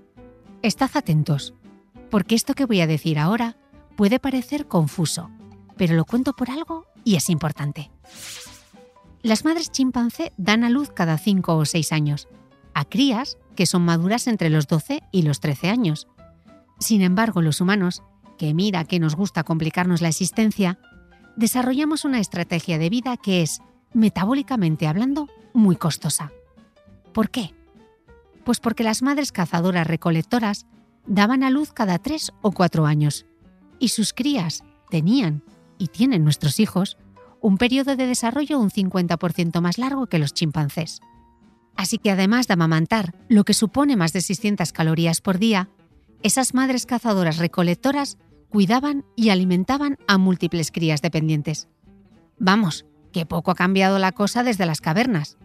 Estad 0.62 0.92
atentos, 0.94 1.54
porque 2.10 2.36
esto 2.36 2.54
que 2.54 2.66
voy 2.66 2.82
a 2.82 2.88
decir 2.88 3.20
ahora 3.20 3.58
puede 3.96 4.20
parecer 4.20 4.68
confuso, 4.68 5.30
pero 5.78 5.96
lo 5.96 6.06
cuento 6.06 6.34
por 6.34 6.52
algo 6.52 6.86
y 7.04 7.16
es 7.16 7.30
importante. 7.30 7.92
Las 9.24 9.46
madres 9.46 9.72
chimpancé 9.72 10.34
dan 10.36 10.66
a 10.66 10.70
luz 10.70 10.92
cada 10.92 11.18
5 11.18 11.56
o 11.56 11.64
6 11.64 11.94
años, 11.94 12.28
a 12.74 12.84
crías 12.84 13.38
que 13.56 13.66
son 13.66 13.84
maduras 13.84 14.28
entre 14.28 14.50
los 14.50 14.68
12 14.68 15.02
y 15.14 15.22
los 15.22 15.40
13 15.40 15.70
años. 15.70 16.10
Sin 16.78 17.02
embargo, 17.02 17.42
los 17.42 17.62
humanos, 17.62 18.04
que 18.38 18.54
mira 18.54 18.84
que 18.84 19.00
nos 19.00 19.16
gusta 19.16 19.44
complicarnos 19.44 20.02
la 20.02 20.10
existencia, 20.10 20.78
desarrollamos 21.38 22.04
una 22.04 22.20
estrategia 22.20 22.78
de 22.78 22.90
vida 22.90 23.16
que 23.16 23.42
es, 23.42 23.62
metabólicamente 23.94 24.88
hablando, 24.88 25.30
muy 25.54 25.78
costosa. 25.78 26.34
¿Por 27.14 27.30
qué? 27.30 27.54
Pues 28.44 28.60
porque 28.60 28.84
las 28.84 29.02
madres 29.04 29.32
cazadoras 29.32 29.88
recolectoras 29.88 30.66
daban 31.08 31.44
a 31.44 31.50
luz 31.50 31.72
cada 31.72 31.98
tres 31.98 32.34
o 32.42 32.52
cuatro 32.52 32.86
años 32.86 33.26
y 33.80 33.88
sus 33.88 34.12
crías 34.12 34.66
tenían 34.90 35.44
y 35.78 35.88
tienen 35.88 36.26
nuestros 36.26 36.60
hijos 36.60 36.98
un 37.44 37.58
periodo 37.58 37.98
de 37.98 38.08
desarrollo 38.08 38.58
un 38.58 38.72
50% 38.72 39.60
más 39.60 39.78
largo 39.78 40.08
que 40.08 40.18
los 40.18 40.34
chimpancés. 40.34 41.02
Así 41.76 41.98
que 41.98 42.10
además 42.10 42.48
de 42.48 42.54
amamantar, 42.54 43.14
lo 43.28 43.44
que 43.44 43.54
supone 43.54 43.98
más 43.98 44.14
de 44.14 44.22
600 44.22 44.72
calorías 44.72 45.20
por 45.20 45.40
día, 45.40 45.70
esas 46.22 46.54
madres 46.54 46.86
cazadoras 46.86 47.40
recolectoras 47.40 48.18
cuidaban 48.48 49.04
y 49.18 49.30
alimentaban 49.30 49.98
a 50.08 50.18
múltiples 50.18 50.72
crías 50.72 51.02
dependientes. 51.02 51.68
Vamos, 52.40 52.86
que 53.12 53.26
poco 53.26 53.52
ha 53.52 53.56
cambiado 53.56 54.00
la 54.00 54.14
cosa 54.14 54.44
desde 54.44 54.66
las 54.66 54.80
cavernas. 54.80 55.38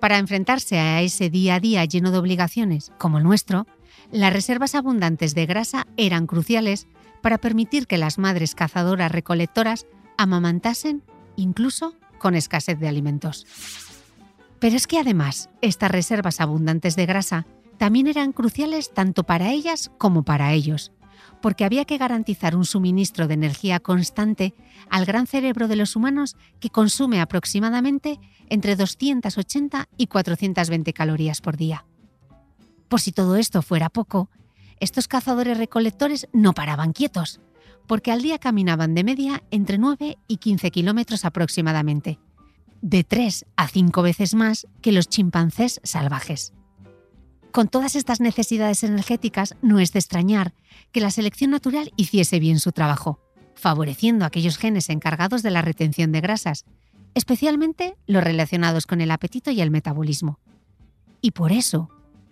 Para 0.00 0.18
enfrentarse 0.18 0.80
a 0.80 1.02
ese 1.02 1.30
día 1.30 1.54
a 1.54 1.60
día 1.60 1.84
lleno 1.84 2.10
de 2.10 2.18
obligaciones, 2.18 2.90
como 2.98 3.18
el 3.18 3.24
nuestro, 3.24 3.68
las 4.10 4.32
reservas 4.32 4.74
abundantes 4.74 5.36
de 5.36 5.46
grasa 5.46 5.86
eran 5.96 6.26
cruciales 6.26 6.88
para 7.22 7.38
permitir 7.38 7.86
que 7.86 7.96
las 7.96 8.18
madres 8.18 8.56
cazadoras 8.56 9.12
recolectoras 9.12 9.86
amamantasen 10.16 11.02
incluso 11.36 11.94
con 12.18 12.34
escasez 12.34 12.78
de 12.78 12.88
alimentos. 12.88 13.46
Pero 14.58 14.76
es 14.76 14.86
que 14.86 14.98
además, 14.98 15.50
estas 15.60 15.90
reservas 15.90 16.40
abundantes 16.40 16.96
de 16.96 17.06
grasa 17.06 17.46
también 17.78 18.06
eran 18.06 18.32
cruciales 18.32 18.92
tanto 18.92 19.24
para 19.24 19.50
ellas 19.50 19.90
como 19.98 20.22
para 20.22 20.52
ellos, 20.52 20.92
porque 21.42 21.64
había 21.64 21.84
que 21.84 21.98
garantizar 21.98 22.56
un 22.56 22.64
suministro 22.64 23.28
de 23.28 23.34
energía 23.34 23.80
constante 23.80 24.54
al 24.88 25.04
gran 25.04 25.26
cerebro 25.26 25.68
de 25.68 25.76
los 25.76 25.94
humanos 25.94 26.36
que 26.58 26.70
consume 26.70 27.20
aproximadamente 27.20 28.18
entre 28.48 28.76
280 28.76 29.88
y 29.96 30.06
420 30.06 30.92
calorías 30.92 31.40
por 31.40 31.56
día. 31.56 31.84
Por 32.88 33.00
si 33.00 33.12
todo 33.12 33.36
esto 33.36 33.62
fuera 33.62 33.90
poco, 33.90 34.30
estos 34.80 35.08
cazadores 35.08 35.58
recolectores 35.58 36.28
no 36.32 36.52
paraban 36.52 36.92
quietos, 36.92 37.40
porque 37.86 38.12
al 38.12 38.22
día 38.22 38.38
caminaban 38.38 38.94
de 38.94 39.04
media 39.04 39.42
entre 39.50 39.78
9 39.78 40.18
y 40.28 40.36
15 40.38 40.70
kilómetros 40.70 41.24
aproximadamente, 41.24 42.18
de 42.82 43.04
3 43.04 43.46
a 43.56 43.68
5 43.68 44.02
veces 44.02 44.34
más 44.34 44.66
que 44.82 44.92
los 44.92 45.08
chimpancés 45.08 45.80
salvajes. 45.82 46.52
Con 47.52 47.68
todas 47.68 47.96
estas 47.96 48.20
necesidades 48.20 48.82
energéticas, 48.82 49.56
no 49.62 49.80
es 49.80 49.92
de 49.92 49.98
extrañar 49.98 50.52
que 50.92 51.00
la 51.00 51.10
selección 51.10 51.50
natural 51.50 51.90
hiciese 51.96 52.38
bien 52.38 52.60
su 52.60 52.72
trabajo, 52.72 53.18
favoreciendo 53.54 54.24
aquellos 54.24 54.58
genes 54.58 54.90
encargados 54.90 55.42
de 55.42 55.50
la 55.50 55.62
retención 55.62 56.12
de 56.12 56.20
grasas, 56.20 56.66
especialmente 57.14 57.96
los 58.06 58.22
relacionados 58.22 58.86
con 58.86 59.00
el 59.00 59.10
apetito 59.10 59.50
y 59.50 59.62
el 59.62 59.70
metabolismo. 59.70 60.38
Y 61.22 61.30
por 61.30 61.50
eso, 61.50 61.88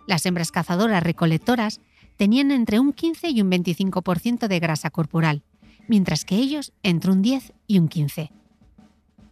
las 0.07 0.25
hembras 0.27 0.51
cazadoras 0.51 1.01
recolectoras 1.01 1.81
tenían 2.17 2.51
entre 2.51 2.79
un 2.79 2.93
15 2.93 3.29
y 3.29 3.41
un 3.41 3.51
25% 3.51 4.47
de 4.47 4.59
grasa 4.59 4.89
corporal, 4.89 5.43
mientras 5.87 6.25
que 6.25 6.35
ellos 6.35 6.73
entre 6.83 7.11
un 7.11 7.21
10 7.21 7.53
y 7.67 7.79
un 7.79 7.87
15. 7.87 8.31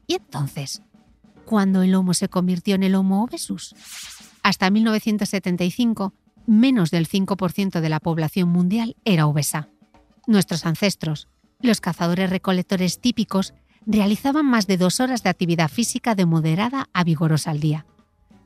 ¿Y 0.08 0.14
entonces? 0.16 0.82
¿Cuándo 1.46 1.82
el 1.82 1.96
Homo 1.96 2.14
se 2.14 2.30
convirtió 2.30 2.76
en 2.76 2.84
el 2.84 2.96
Homo 2.96 3.24
obesus? 3.24 3.76
Hasta 4.44 4.70
1975, 4.70 6.14
menos 6.46 6.92
del 6.92 7.08
5% 7.08 7.80
de 7.80 7.90
la 7.90 8.00
población 8.00 8.50
mundial 8.50 8.96
era 9.06 9.28
obesa. 9.28 9.70
Nuestros 10.28 10.66
ancestros, 10.66 11.28
los 11.62 11.82
cazadores 11.82 12.30
recolectores 12.30 13.00
típicos, 13.00 13.54
realizaban 13.86 14.46
más 14.46 14.68
de 14.68 14.78
dos 14.78 15.00
horas 15.00 15.24
de 15.24 15.30
actividad 15.30 15.70
física 15.70 16.16
de 16.16 16.26
moderada 16.26 16.90
a 16.94 17.04
vigorosa 17.04 17.52
al 17.52 17.60
día. 17.60 17.86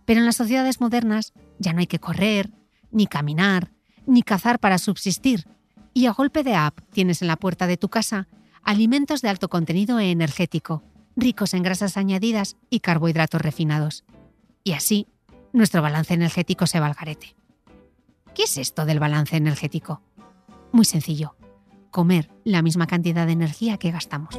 Pero 0.05 0.19
en 0.19 0.25
las 0.25 0.37
sociedades 0.37 0.81
modernas 0.81 1.33
ya 1.59 1.73
no 1.73 1.79
hay 1.79 1.87
que 1.87 1.99
correr, 1.99 2.51
ni 2.91 3.07
caminar, 3.07 3.71
ni 4.07 4.23
cazar 4.23 4.59
para 4.59 4.79
subsistir. 4.79 5.45
Y 5.93 6.07
a 6.07 6.13
golpe 6.13 6.43
de 6.43 6.55
app 6.55 6.79
tienes 6.91 7.21
en 7.21 7.27
la 7.27 7.37
puerta 7.37 7.67
de 7.67 7.77
tu 7.77 7.89
casa 7.89 8.27
alimentos 8.63 9.21
de 9.21 9.29
alto 9.29 9.49
contenido 9.49 9.99
energético, 9.99 10.83
ricos 11.15 11.53
en 11.53 11.63
grasas 11.63 11.97
añadidas 11.97 12.57
y 12.69 12.79
carbohidratos 12.79 13.41
refinados. 13.41 14.03
Y 14.63 14.73
así, 14.73 15.07
nuestro 15.53 15.81
balance 15.81 16.13
energético 16.13 16.67
se 16.67 16.79
va 16.79 16.87
al 16.87 16.93
garete. 16.93 17.35
¿Qué 18.35 18.43
es 18.43 18.57
esto 18.57 18.85
del 18.85 18.99
balance 18.99 19.35
energético? 19.35 20.01
Muy 20.71 20.85
sencillo, 20.85 21.35
comer 21.91 22.29
la 22.43 22.61
misma 22.61 22.87
cantidad 22.87 23.25
de 23.25 23.31
energía 23.31 23.77
que 23.77 23.91
gastamos. 23.91 24.35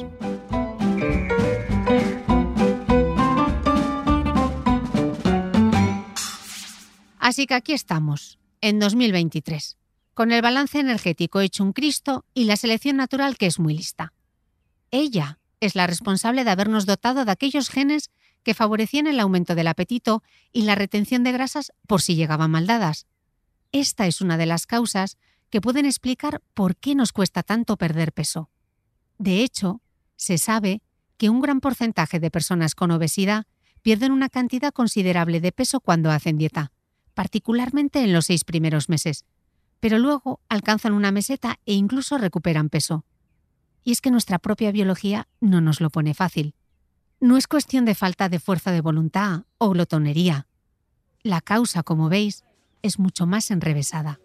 Así 7.19 7.47
que 7.47 7.55
aquí 7.55 7.73
estamos, 7.73 8.39
en 8.61 8.79
2023, 8.79 9.77
con 10.15 10.33
el 10.33 10.43
balance 10.43 10.79
energético 10.81 11.41
hecho 11.41 11.63
un 11.63 11.73
Cristo 11.73 12.25
y 12.35 12.45
la 12.45 12.57
selección 12.57 12.97
natural 12.97 13.37
que 13.37 13.47
es 13.47 13.59
muy 13.59 13.77
lista. 13.77 14.13
Ella 14.91 15.39
es 15.61 15.75
la 15.75 15.87
responsable 15.87 16.45
de 16.45 16.51
habernos 16.51 16.87
dotado 16.87 17.25
de 17.25 17.33
aquellos 17.33 17.69
genes 17.69 18.11
que 18.43 18.55
favorecían 18.55 19.07
el 19.07 19.21
aumento 19.21 19.55
del 19.55 19.67
apetito 19.67 20.23
y 20.53 20.63
la 20.63 20.75
retención 20.75 21.25
de 21.25 21.33
grasas 21.33 21.73
por 21.87 22.03
si 22.03 22.15
llegaban 22.15 22.51
mal 22.51 22.67
dadas. 22.67 23.07
Esta 23.73 24.07
es 24.07 24.21
una 24.21 24.37
de 24.37 24.47
las 24.47 24.67
causas 24.67 25.19
que 25.51 25.61
pueden 25.61 25.87
explicar 25.87 26.41
por 26.55 26.77
qué 26.77 26.95
nos 26.95 27.13
cuesta 27.13 27.43
tanto 27.43 27.77
perder 27.77 28.13
peso. 28.13 28.51
De 29.19 29.43
hecho, 29.43 29.83
se 30.17 30.39
sabe 30.39 30.83
que 31.17 31.31
un 31.31 31.41
gran 31.41 31.61
porcentaje 31.61 32.21
de 32.21 32.31
personas 32.31 32.75
con 32.75 32.91
obesidad 32.91 33.47
pierden 33.83 34.13
una 34.13 34.29
cantidad 34.29 34.73
considerable 34.73 35.41
de 35.41 35.53
peso 35.53 35.81
cuando 35.81 36.11
hacen 36.11 36.39
dieta 36.39 36.73
particularmente 37.19 38.05
en 38.05 38.13
los 38.13 38.27
seis 38.27 38.45
primeros 38.45 38.89
meses, 38.89 39.25
pero 39.81 39.99
luego 39.99 40.39
alcanzan 40.49 40.93
una 40.93 41.11
meseta 41.11 41.59
e 41.67 41.75
incluso 41.75 42.17
recuperan 42.17 42.69
peso. 42.69 43.05
Y 43.83 43.91
es 43.91 44.01
que 44.01 44.13
nuestra 44.13 44.39
propia 44.39 44.71
biología 44.71 45.27
no 45.41 45.61
nos 45.61 45.81
lo 45.81 45.91
pone 45.91 46.15
fácil. 46.15 46.55
No 47.19 47.37
es 47.37 47.49
cuestión 47.49 47.85
de 47.87 47.97
falta 47.97 48.29
de 48.29 48.39
fuerza 48.39 48.71
de 48.71 48.83
voluntad 48.83 49.47
o 49.59 49.71
glotonería. 49.71 50.47
La 51.25 51.41
causa, 51.41 51.83
como 51.83 52.09
veis, 52.09 52.45
es 52.83 53.01
mucho 53.01 53.27
más 53.27 53.51
enrevesada. 53.51 54.21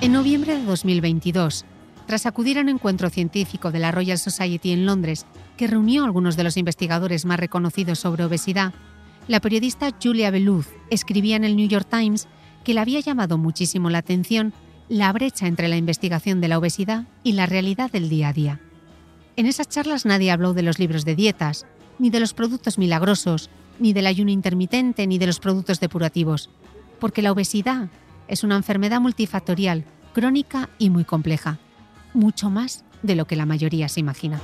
En 0.00 0.12
noviembre 0.12 0.56
de 0.56 0.64
2022, 0.64 1.66
tras 2.06 2.26
acudir 2.26 2.58
a 2.58 2.60
un 2.60 2.68
encuentro 2.68 3.10
científico 3.10 3.70
de 3.70 3.78
la 3.78 3.92
Royal 3.92 4.18
Society 4.18 4.72
en 4.72 4.86
Londres, 4.86 5.26
que 5.56 5.66
reunió 5.66 6.02
a 6.02 6.06
algunos 6.06 6.36
de 6.36 6.44
los 6.44 6.56
investigadores 6.56 7.24
más 7.24 7.40
reconocidos 7.40 7.98
sobre 7.98 8.24
obesidad, 8.24 8.74
la 9.26 9.40
periodista 9.40 9.90
Julia 10.02 10.30
Beluz 10.30 10.68
escribía 10.90 11.36
en 11.36 11.44
el 11.44 11.56
New 11.56 11.68
York 11.68 11.88
Times 11.90 12.28
que 12.62 12.74
le 12.74 12.80
había 12.80 13.00
llamado 13.00 13.38
muchísimo 13.38 13.90
la 13.90 13.98
atención 13.98 14.52
la 14.88 15.12
brecha 15.12 15.46
entre 15.46 15.68
la 15.68 15.76
investigación 15.76 16.40
de 16.40 16.48
la 16.48 16.58
obesidad 16.58 17.04
y 17.22 17.32
la 17.32 17.46
realidad 17.46 17.90
del 17.90 18.08
día 18.08 18.28
a 18.28 18.32
día. 18.32 18.60
En 19.36 19.46
esas 19.46 19.68
charlas 19.68 20.04
nadie 20.04 20.30
habló 20.30 20.52
de 20.52 20.62
los 20.62 20.78
libros 20.78 21.04
de 21.04 21.14
dietas, 21.14 21.66
ni 21.98 22.10
de 22.10 22.20
los 22.20 22.34
productos 22.34 22.78
milagrosos, 22.78 23.50
ni 23.78 23.92
del 23.92 24.06
ayuno 24.06 24.30
intermitente, 24.30 25.06
ni 25.06 25.18
de 25.18 25.26
los 25.26 25.40
productos 25.40 25.80
depurativos, 25.80 26.50
porque 27.00 27.22
la 27.22 27.32
obesidad 27.32 27.88
es 28.28 28.44
una 28.44 28.56
enfermedad 28.56 29.00
multifactorial, 29.00 29.84
crónica 30.12 30.68
y 30.78 30.90
muy 30.90 31.04
compleja, 31.04 31.58
mucho 32.14 32.50
más 32.50 32.84
de 33.02 33.14
lo 33.14 33.26
que 33.26 33.36
la 33.36 33.46
mayoría 33.46 33.88
se 33.88 34.00
imagina. 34.00 34.40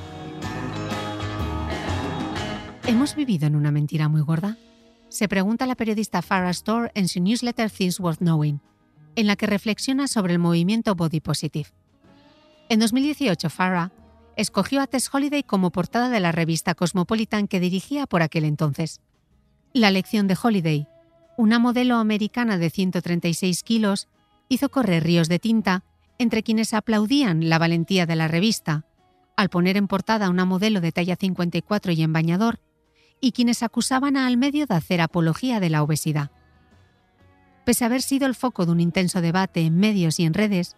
¿Hemos 2.86 3.14
vivido 3.14 3.46
en 3.46 3.56
una 3.56 3.70
mentira 3.70 4.08
muy 4.08 4.20
gorda? 4.20 4.56
Se 5.08 5.28
pregunta 5.28 5.66
la 5.66 5.74
periodista 5.74 6.22
Farah 6.22 6.50
Store 6.50 6.90
en 6.94 7.08
su 7.08 7.20
newsletter 7.20 7.70
Things 7.70 8.00
Worth 8.00 8.18
Knowing, 8.18 8.60
en 9.16 9.26
la 9.26 9.36
que 9.36 9.46
reflexiona 9.46 10.08
sobre 10.08 10.32
el 10.32 10.38
movimiento 10.38 10.94
Body 10.94 11.20
Positive. 11.20 11.68
En 12.68 12.80
2018, 12.80 13.50
Farah 13.50 13.92
escogió 14.36 14.80
a 14.80 14.86
Tess 14.86 15.12
Holiday 15.12 15.42
como 15.42 15.70
portada 15.70 16.08
de 16.08 16.20
la 16.20 16.32
revista 16.32 16.74
Cosmopolitan 16.74 17.48
que 17.48 17.60
dirigía 17.60 18.06
por 18.06 18.22
aquel 18.22 18.44
entonces. 18.44 19.00
La 19.72 19.90
lección 19.90 20.26
de 20.26 20.36
Holiday, 20.40 20.88
una 21.36 21.58
modelo 21.58 21.96
americana 21.96 22.58
de 22.58 22.70
136 22.70 23.62
kilos, 23.62 24.08
hizo 24.48 24.68
correr 24.68 25.04
ríos 25.04 25.28
de 25.28 25.38
tinta 25.38 25.84
entre 26.20 26.42
quienes 26.42 26.74
aplaudían 26.74 27.48
la 27.48 27.58
valentía 27.58 28.04
de 28.04 28.14
la 28.14 28.28
revista, 28.28 28.84
al 29.38 29.48
poner 29.48 29.78
en 29.78 29.88
portada 29.88 30.28
una 30.28 30.44
modelo 30.44 30.82
de 30.82 30.92
talla 30.92 31.16
54 31.16 31.92
y 31.92 32.02
en 32.02 32.12
bañador, 32.12 32.60
y 33.22 33.32
quienes 33.32 33.62
acusaban 33.62 34.18
Al 34.18 34.36
medio 34.36 34.66
de 34.66 34.74
hacer 34.74 35.00
apología 35.00 35.60
de 35.60 35.70
la 35.70 35.82
obesidad. 35.82 36.30
Pese 37.64 37.84
a 37.84 37.86
haber 37.86 38.02
sido 38.02 38.26
el 38.26 38.34
foco 38.34 38.66
de 38.66 38.72
un 38.72 38.80
intenso 38.80 39.22
debate 39.22 39.62
en 39.62 39.78
medios 39.78 40.20
y 40.20 40.26
en 40.26 40.34
redes, 40.34 40.76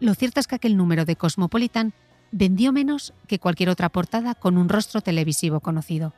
lo 0.00 0.14
cierto 0.14 0.40
es 0.40 0.48
que 0.48 0.56
aquel 0.56 0.76
número 0.76 1.04
de 1.04 1.14
Cosmopolitan 1.14 1.92
vendió 2.32 2.72
menos 2.72 3.14
que 3.28 3.38
cualquier 3.38 3.68
otra 3.68 3.88
portada 3.88 4.34
con 4.34 4.58
un 4.58 4.68
rostro 4.68 5.00
televisivo 5.00 5.60
conocido. 5.60 6.12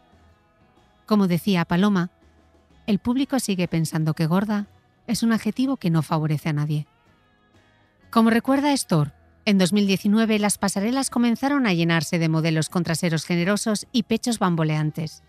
Como 1.05 1.29
decía 1.29 1.66
Paloma, 1.66 2.09
el 2.87 2.98
público 2.98 3.38
sigue 3.40 3.68
pensando 3.68 4.14
que 4.14 4.24
gorda 4.24 4.68
es 5.07 5.22
un 5.22 5.35
adjetivo 5.35 5.77
que 5.77 5.90
no 5.90 6.00
favorece 6.00 6.48
a 6.48 6.55
nadie. 6.55 6.87
Como 8.14 8.31
recuerda 8.31 8.72
Store, 8.74 9.11
en 9.44 9.59
2019 9.59 10.38
las 10.38 10.57
pasarelas 10.57 11.11
comenzaron 11.11 11.66
a 11.66 11.72
llenarse 11.72 12.20
de 12.20 12.29
modelos 12.29 12.68
con 12.68 12.85
traseros 12.85 13.24
generosos 13.24 13.88
y 13.90 14.05
pechos 14.05 14.38
bamboleantes. 14.38 15.24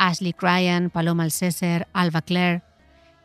Ashley 0.00 0.32
Cryan, 0.32 0.90
Paloma 0.90 1.22
Alcéser, 1.22 1.86
Alba 1.92 2.22
Claire. 2.22 2.64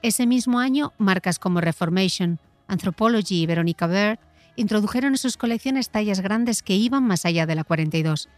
Ese 0.04 0.28
mismo 0.28 0.60
año, 0.60 0.94
marcas 1.00 1.40
como 1.40 1.62
Reformation, 1.62 2.40
Anthropology 2.68 3.42
y 3.42 3.48
Veronica 3.48 3.88
Bear 3.88 4.20
introdujeron 4.56 5.14
en 5.14 5.18
sus 5.18 5.36
colecciones 5.36 5.90
tallas 5.90 6.20
grandes 6.20 6.62
que 6.62 6.76
iban 6.76 7.04
más 7.04 7.26
allá 7.26 7.48
de 7.48 7.56
la 7.56 7.64
42. 7.64 8.30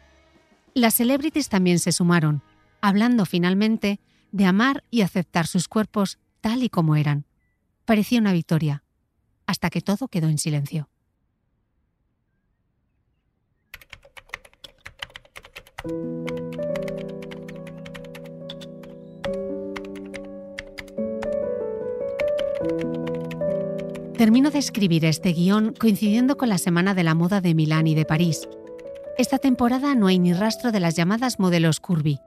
Las 0.73 0.93
celebrities 0.93 1.49
también 1.49 1.79
se 1.79 1.91
sumaron, 1.91 2.41
hablando 2.79 3.25
finalmente 3.25 3.99
de 4.31 4.45
amar 4.45 4.85
y 4.89 5.01
aceptar 5.01 5.45
sus 5.45 5.67
cuerpos 5.67 6.19
tal 6.39 6.63
y 6.63 6.69
como 6.69 6.95
eran. 6.95 7.25
Parecía 7.83 8.21
una 8.21 8.31
victoria, 8.31 8.82
hasta 9.53 9.69
que 9.69 9.81
todo 9.81 10.07
quedó 10.07 10.29
en 10.29 10.39
silencio. 10.39 10.89
Termino 24.17 24.49
de 24.49 24.57
escribir 24.57 25.05
este 25.05 25.33
guion 25.33 25.75
coincidiendo 25.79 26.35
con 26.35 26.49
la 26.49 26.57
Semana 26.57 26.95
de 26.95 27.03
la 27.03 27.13
Moda 27.13 27.39
de 27.39 27.53
Milán 27.53 27.85
y 27.85 27.93
de 27.93 28.05
París. 28.05 28.49
Esta 29.19 29.37
temporada 29.37 29.93
no 29.93 30.07
hay 30.07 30.17
ni 30.17 30.33
rastro 30.33 30.71
de 30.71 30.79
las 30.79 30.95
llamadas 30.95 31.37
modelos 31.37 31.79
curvy, 31.79 32.17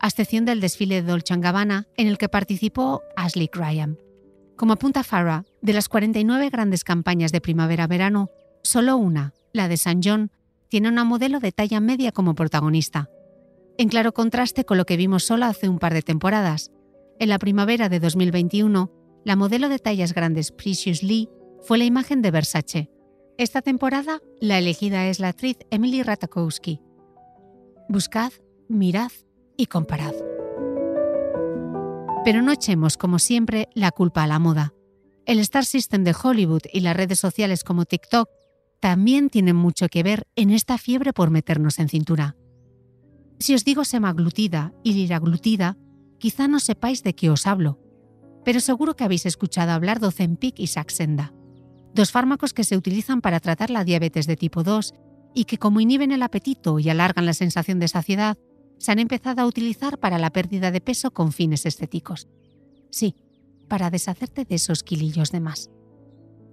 a 0.00 0.08
excepción 0.08 0.44
del 0.44 0.60
desfile 0.60 0.96
de 0.96 1.08
Dolce 1.08 1.36
Gabbana 1.36 1.86
en 1.96 2.08
el 2.08 2.18
que 2.18 2.28
participó 2.28 3.02
Ashley 3.14 3.48
Graham. 3.52 3.98
Como 4.62 4.74
apunta 4.74 5.02
Farah, 5.02 5.44
de 5.60 5.72
las 5.72 5.88
49 5.88 6.48
grandes 6.48 6.84
campañas 6.84 7.32
de 7.32 7.40
primavera-verano, 7.40 8.30
solo 8.62 8.96
una, 8.96 9.34
la 9.52 9.66
de 9.66 9.76
San 9.76 10.02
John, 10.04 10.30
tiene 10.68 10.88
una 10.88 11.02
modelo 11.02 11.40
de 11.40 11.50
talla 11.50 11.80
media 11.80 12.12
como 12.12 12.36
protagonista. 12.36 13.10
En 13.76 13.88
claro 13.88 14.12
contraste 14.12 14.64
con 14.64 14.78
lo 14.78 14.84
que 14.84 14.96
vimos 14.96 15.24
solo 15.24 15.46
hace 15.46 15.68
un 15.68 15.80
par 15.80 15.94
de 15.94 16.02
temporadas. 16.02 16.70
En 17.18 17.28
la 17.28 17.40
primavera 17.40 17.88
de 17.88 17.98
2021, 17.98 18.92
la 19.24 19.34
modelo 19.34 19.68
de 19.68 19.80
tallas 19.80 20.14
grandes 20.14 20.52
Precious 20.52 21.02
Lee 21.02 21.28
fue 21.62 21.78
la 21.78 21.84
imagen 21.84 22.22
de 22.22 22.30
Versace. 22.30 22.88
Esta 23.38 23.62
temporada, 23.62 24.20
la 24.40 24.58
elegida 24.58 25.08
es 25.08 25.18
la 25.18 25.30
actriz 25.30 25.56
Emily 25.72 26.04
Ratajkowski. 26.04 26.80
Buscad, 27.88 28.30
mirad 28.68 29.10
y 29.56 29.66
comparad. 29.66 30.14
Pero 32.24 32.42
no 32.42 32.52
echemos, 32.52 32.96
como 32.96 33.18
siempre, 33.18 33.68
la 33.74 33.90
culpa 33.90 34.22
a 34.22 34.26
la 34.26 34.38
moda. 34.38 34.72
El 35.26 35.38
Star 35.40 35.64
System 35.64 36.04
de 36.04 36.14
Hollywood 36.20 36.62
y 36.72 36.80
las 36.80 36.96
redes 36.96 37.18
sociales 37.18 37.64
como 37.64 37.84
TikTok 37.84 38.28
también 38.80 39.30
tienen 39.30 39.56
mucho 39.56 39.88
que 39.88 40.02
ver 40.02 40.26
en 40.36 40.50
esta 40.50 40.78
fiebre 40.78 41.12
por 41.12 41.30
meternos 41.30 41.78
en 41.78 41.88
cintura. 41.88 42.36
Si 43.38 43.54
os 43.54 43.64
digo 43.64 43.84
semaglutida 43.84 44.72
y 44.82 44.94
liraglutida, 44.94 45.76
quizá 46.18 46.48
no 46.48 46.60
sepáis 46.60 47.02
de 47.02 47.14
qué 47.14 47.30
os 47.30 47.46
hablo, 47.46 47.78
pero 48.44 48.60
seguro 48.60 48.94
que 48.94 49.04
habéis 49.04 49.26
escuchado 49.26 49.72
hablar 49.72 50.00
de 50.00 50.08
Ozempic 50.08 50.58
y 50.58 50.68
Saxenda 50.68 51.32
dos 51.94 52.10
fármacos 52.10 52.52
que 52.52 52.64
se 52.64 52.76
utilizan 52.76 53.20
para 53.20 53.40
tratar 53.40 53.70
la 53.70 53.84
diabetes 53.84 54.26
de 54.26 54.36
tipo 54.36 54.62
2 54.62 54.94
y 55.34 55.44
que 55.44 55.58
como 55.58 55.80
inhiben 55.80 56.12
el 56.12 56.22
apetito 56.22 56.78
y 56.78 56.88
alargan 56.88 57.26
la 57.26 57.34
sensación 57.34 57.78
de 57.78 57.88
saciedad, 57.88 58.38
se 58.82 58.90
han 58.90 58.98
empezado 58.98 59.40
a 59.40 59.46
utilizar 59.46 59.98
para 60.00 60.18
la 60.18 60.30
pérdida 60.30 60.72
de 60.72 60.80
peso 60.80 61.12
con 61.12 61.30
fines 61.30 61.66
estéticos. 61.66 62.26
Sí, 62.90 63.14
para 63.68 63.90
deshacerte 63.90 64.44
de 64.44 64.56
esos 64.56 64.82
kilillos 64.82 65.30
de 65.30 65.38
más. 65.38 65.70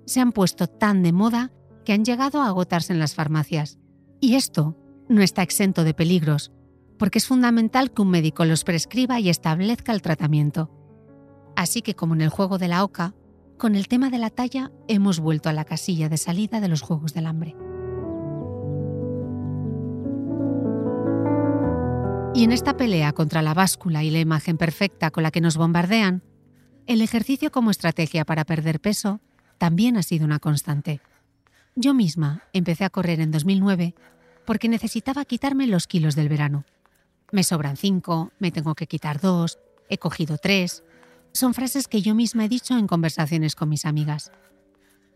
Se 0.05 0.19
han 0.19 0.31
puesto 0.31 0.67
tan 0.67 1.01
de 1.01 1.11
moda 1.11 1.51
que 1.83 1.91
han 1.91 2.05
llegado 2.05 2.39
a 2.39 2.45
agotarse 2.45 2.93
en 2.93 2.99
las 2.99 3.15
farmacias. 3.15 3.79
Y 4.21 4.35
esto 4.35 4.77
no 5.07 5.23
está 5.23 5.41
exento 5.41 5.83
de 5.83 5.95
peligros, 5.95 6.51
porque 6.99 7.17
es 7.17 7.25
fundamental 7.25 7.91
que 7.91 8.03
un 8.03 8.11
médico 8.11 8.45
los 8.45 8.63
prescriba 8.63 9.19
y 9.19 9.29
establezca 9.29 9.91
el 9.91 10.03
tratamiento. 10.03 10.69
Así 11.55 11.81
que 11.81 11.95
como 11.95 12.13
en 12.13 12.21
el 12.21 12.29
juego 12.29 12.59
de 12.59 12.67
la 12.67 12.83
oca, 12.83 13.15
con 13.57 13.75
el 13.75 13.87
tema 13.87 14.11
de 14.11 14.19
la 14.19 14.29
talla 14.29 14.71
hemos 14.87 15.19
vuelto 15.19 15.49
a 15.49 15.53
la 15.53 15.65
casilla 15.65 16.09
de 16.09 16.17
salida 16.17 16.61
de 16.61 16.67
los 16.67 16.81
Juegos 16.81 17.15
del 17.15 17.25
Hambre. 17.25 17.55
Y 22.39 22.45
en 22.45 22.53
esta 22.53 22.77
pelea 22.77 23.11
contra 23.11 23.41
la 23.41 23.53
báscula 23.53 24.01
y 24.01 24.11
la 24.11 24.21
imagen 24.21 24.55
perfecta 24.55 25.11
con 25.11 25.23
la 25.23 25.31
que 25.31 25.41
nos 25.41 25.57
bombardean, 25.57 26.23
el 26.87 27.01
ejercicio 27.01 27.51
como 27.51 27.69
estrategia 27.69 28.23
para 28.23 28.45
perder 28.45 28.79
peso 28.79 29.19
también 29.57 29.97
ha 29.97 30.03
sido 30.03 30.23
una 30.23 30.39
constante. 30.39 31.01
Yo 31.75 31.93
misma 31.93 32.43
empecé 32.53 32.85
a 32.85 32.89
correr 32.89 33.19
en 33.19 33.31
2009 33.31 33.93
porque 34.45 34.69
necesitaba 34.69 35.25
quitarme 35.25 35.67
los 35.67 35.85
kilos 35.85 36.15
del 36.15 36.29
verano. 36.29 36.63
Me 37.33 37.43
sobran 37.43 37.75
cinco, 37.75 38.31
me 38.39 38.51
tengo 38.51 38.73
que 38.73 38.87
quitar 38.87 39.19
dos, 39.19 39.59
he 39.89 39.97
cogido 39.97 40.37
tres, 40.37 40.85
son 41.33 41.53
frases 41.53 41.89
que 41.89 42.01
yo 42.01 42.15
misma 42.15 42.45
he 42.45 42.47
dicho 42.47 42.77
en 42.77 42.87
conversaciones 42.87 43.53
con 43.53 43.67
mis 43.67 43.83
amigas. 43.83 44.31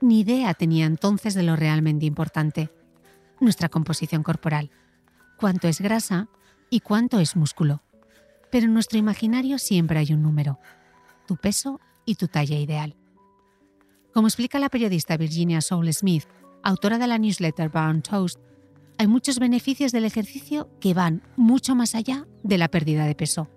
Ni 0.01 0.19
idea 0.19 0.53
tenía 0.55 0.87
entonces 0.87 1.35
de 1.35 1.43
lo 1.43 1.55
realmente 1.55 2.05
importante, 2.05 2.69
nuestra 3.39 3.69
composición 3.69 4.23
corporal, 4.23 4.71
cuánto 5.37 5.69
es 5.69 5.79
grasa 5.79 6.27
y 6.73 6.79
cuánto 6.79 7.19
es 7.19 7.35
músculo. 7.35 7.83
Pero 8.49 8.65
en 8.65 8.73
nuestro 8.73 8.97
imaginario 8.97 9.59
siempre 9.59 9.99
hay 9.99 10.11
un 10.11 10.23
número, 10.23 10.57
tu 11.27 11.37
peso 11.37 11.79
y 12.03 12.15
tu 12.15 12.27
talla 12.27 12.57
ideal. 12.57 12.95
Como 14.11 14.25
explica 14.25 14.57
la 14.57 14.69
periodista 14.69 15.15
Virginia 15.15 15.61
Soul 15.61 15.93
Smith, 15.93 16.23
autora 16.63 16.97
de 16.97 17.05
la 17.05 17.19
newsletter 17.19 17.69
Brown 17.69 18.01
Toast, 18.01 18.39
hay 18.97 19.05
muchos 19.05 19.37
beneficios 19.37 19.91
del 19.91 20.03
ejercicio 20.03 20.67
que 20.79 20.95
van 20.95 21.21
mucho 21.35 21.75
más 21.75 21.93
allá 21.93 22.25
de 22.41 22.57
la 22.57 22.69
pérdida 22.69 23.05
de 23.05 23.13
peso. 23.13 23.51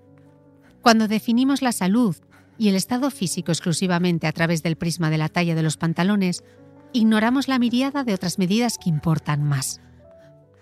Cuando 0.82 1.08
definimos 1.08 1.62
la 1.62 1.72
salud 1.72 2.16
y 2.58 2.68
el 2.68 2.74
estado 2.74 3.10
físico 3.10 3.50
exclusivamente 3.50 4.26
a 4.26 4.32
través 4.32 4.62
del 4.62 4.76
prisma 4.76 5.08
de 5.08 5.16
la 5.16 5.30
talla 5.30 5.54
de 5.54 5.62
los 5.62 5.78
pantalones, 5.78 6.44
ignoramos 6.92 7.48
la 7.48 7.58
miriada 7.58 8.04
de 8.04 8.12
otras 8.12 8.38
medidas 8.38 8.76
que 8.76 8.90
importan 8.90 9.42
más. 9.42 9.80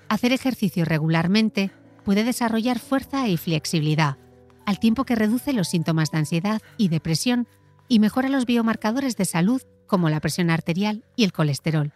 Hacer 0.09 0.31
ejercicio 0.31 0.85
regularmente 0.85 1.73
puede 2.05 2.25
desarrollar 2.25 2.79
fuerza 2.79 3.29
y 3.29 3.37
flexibilidad, 3.37 4.19
al 4.67 4.79
tiempo 4.79 5.05
que 5.05 5.15
reduce 5.15 5.53
los 5.53 5.69
síntomas 5.69 6.11
de 6.11 6.19
ansiedad 6.19 6.63
y 6.77 6.89
depresión 6.89 7.49
y 7.89 7.99
mejora 7.99 8.29
los 8.29 8.47
biomarcadores 8.47 9.17
de 9.17 9.25
salud 9.25 9.63
como 9.87 10.09
la 10.09 10.21
presión 10.21 10.51
arterial 10.51 11.05
y 11.17 11.25
el 11.25 11.33
colesterol. 11.33 11.93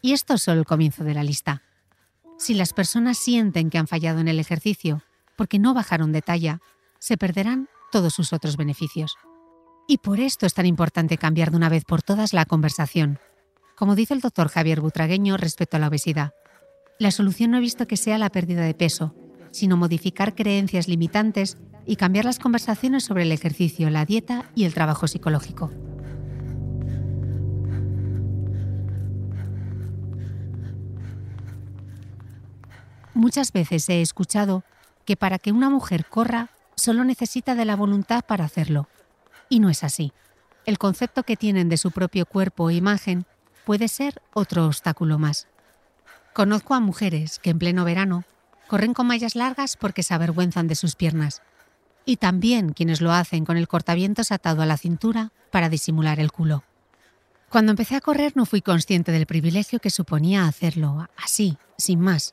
Y 0.00 0.12
esto 0.12 0.34
es 0.34 0.42
solo 0.42 0.60
el 0.60 0.66
comienzo 0.66 1.04
de 1.04 1.14
la 1.14 1.22
lista. 1.22 1.62
Si 2.38 2.54
las 2.54 2.72
personas 2.72 3.18
sienten 3.18 3.70
que 3.70 3.78
han 3.78 3.86
fallado 3.86 4.18
en 4.18 4.28
el 4.28 4.40
ejercicio 4.40 5.02
porque 5.36 5.58
no 5.58 5.74
bajaron 5.74 6.12
de 6.12 6.22
talla, 6.22 6.60
se 6.98 7.16
perderán 7.16 7.68
todos 7.90 8.14
sus 8.14 8.32
otros 8.32 8.56
beneficios. 8.56 9.16
Y 9.86 9.98
por 9.98 10.20
esto 10.20 10.46
es 10.46 10.54
tan 10.54 10.66
importante 10.66 11.18
cambiar 11.18 11.50
de 11.50 11.56
una 11.56 11.68
vez 11.68 11.84
por 11.84 12.02
todas 12.02 12.32
la 12.32 12.44
conversación, 12.44 13.18
como 13.76 13.94
dice 13.94 14.14
el 14.14 14.20
doctor 14.20 14.48
Javier 14.48 14.80
Butragueño 14.80 15.36
respecto 15.36 15.76
a 15.76 15.80
la 15.80 15.88
obesidad. 15.88 16.32
La 16.98 17.10
solución 17.10 17.50
no 17.50 17.58
he 17.58 17.60
visto 17.60 17.86
que 17.86 17.96
sea 17.96 18.18
la 18.18 18.30
pérdida 18.30 18.62
de 18.62 18.74
peso, 18.74 19.14
sino 19.52 19.76
modificar 19.76 20.34
creencias 20.34 20.88
limitantes 20.88 21.56
y 21.86 21.96
cambiar 21.96 22.24
las 22.24 22.38
conversaciones 22.38 23.04
sobre 23.04 23.22
el 23.22 23.32
ejercicio, 23.32 23.90
la 23.90 24.04
dieta 24.04 24.44
y 24.54 24.64
el 24.64 24.74
trabajo 24.74 25.06
psicológico. 25.06 25.70
Muchas 33.14 33.52
veces 33.52 33.88
he 33.88 34.00
escuchado 34.00 34.64
que 35.04 35.16
para 35.16 35.38
que 35.38 35.52
una 35.52 35.70
mujer 35.70 36.06
corra 36.06 36.50
solo 36.74 37.04
necesita 37.04 37.54
de 37.54 37.64
la 37.64 37.76
voluntad 37.76 38.24
para 38.24 38.44
hacerlo. 38.44 38.88
Y 39.48 39.60
no 39.60 39.68
es 39.68 39.84
así. 39.84 40.12
El 40.64 40.78
concepto 40.78 41.22
que 41.22 41.36
tienen 41.36 41.68
de 41.68 41.76
su 41.76 41.90
propio 41.90 42.24
cuerpo 42.24 42.64
o 42.64 42.70
imagen 42.70 43.26
puede 43.64 43.88
ser 43.88 44.22
otro 44.32 44.66
obstáculo 44.66 45.18
más. 45.18 45.46
Conozco 46.32 46.74
a 46.74 46.80
mujeres 46.80 47.38
que 47.38 47.50
en 47.50 47.58
pleno 47.58 47.84
verano 47.84 48.24
corren 48.72 48.94
con 48.94 49.06
mallas 49.06 49.36
largas 49.36 49.76
porque 49.76 50.02
se 50.02 50.14
avergüenzan 50.14 50.66
de 50.66 50.76
sus 50.76 50.96
piernas. 50.96 51.42
Y 52.06 52.16
también 52.16 52.72
quienes 52.72 53.02
lo 53.02 53.12
hacen 53.12 53.44
con 53.44 53.58
el 53.58 53.68
cortavientos 53.68 54.32
atado 54.32 54.62
a 54.62 54.66
la 54.66 54.78
cintura 54.78 55.30
para 55.50 55.68
disimular 55.68 56.18
el 56.18 56.32
culo. 56.32 56.64
Cuando 57.50 57.72
empecé 57.72 57.96
a 57.96 58.00
correr 58.00 58.32
no 58.34 58.46
fui 58.46 58.62
consciente 58.62 59.12
del 59.12 59.26
privilegio 59.26 59.78
que 59.78 59.90
suponía 59.90 60.46
hacerlo, 60.46 61.06
así, 61.22 61.58
sin 61.76 62.00
más. 62.00 62.32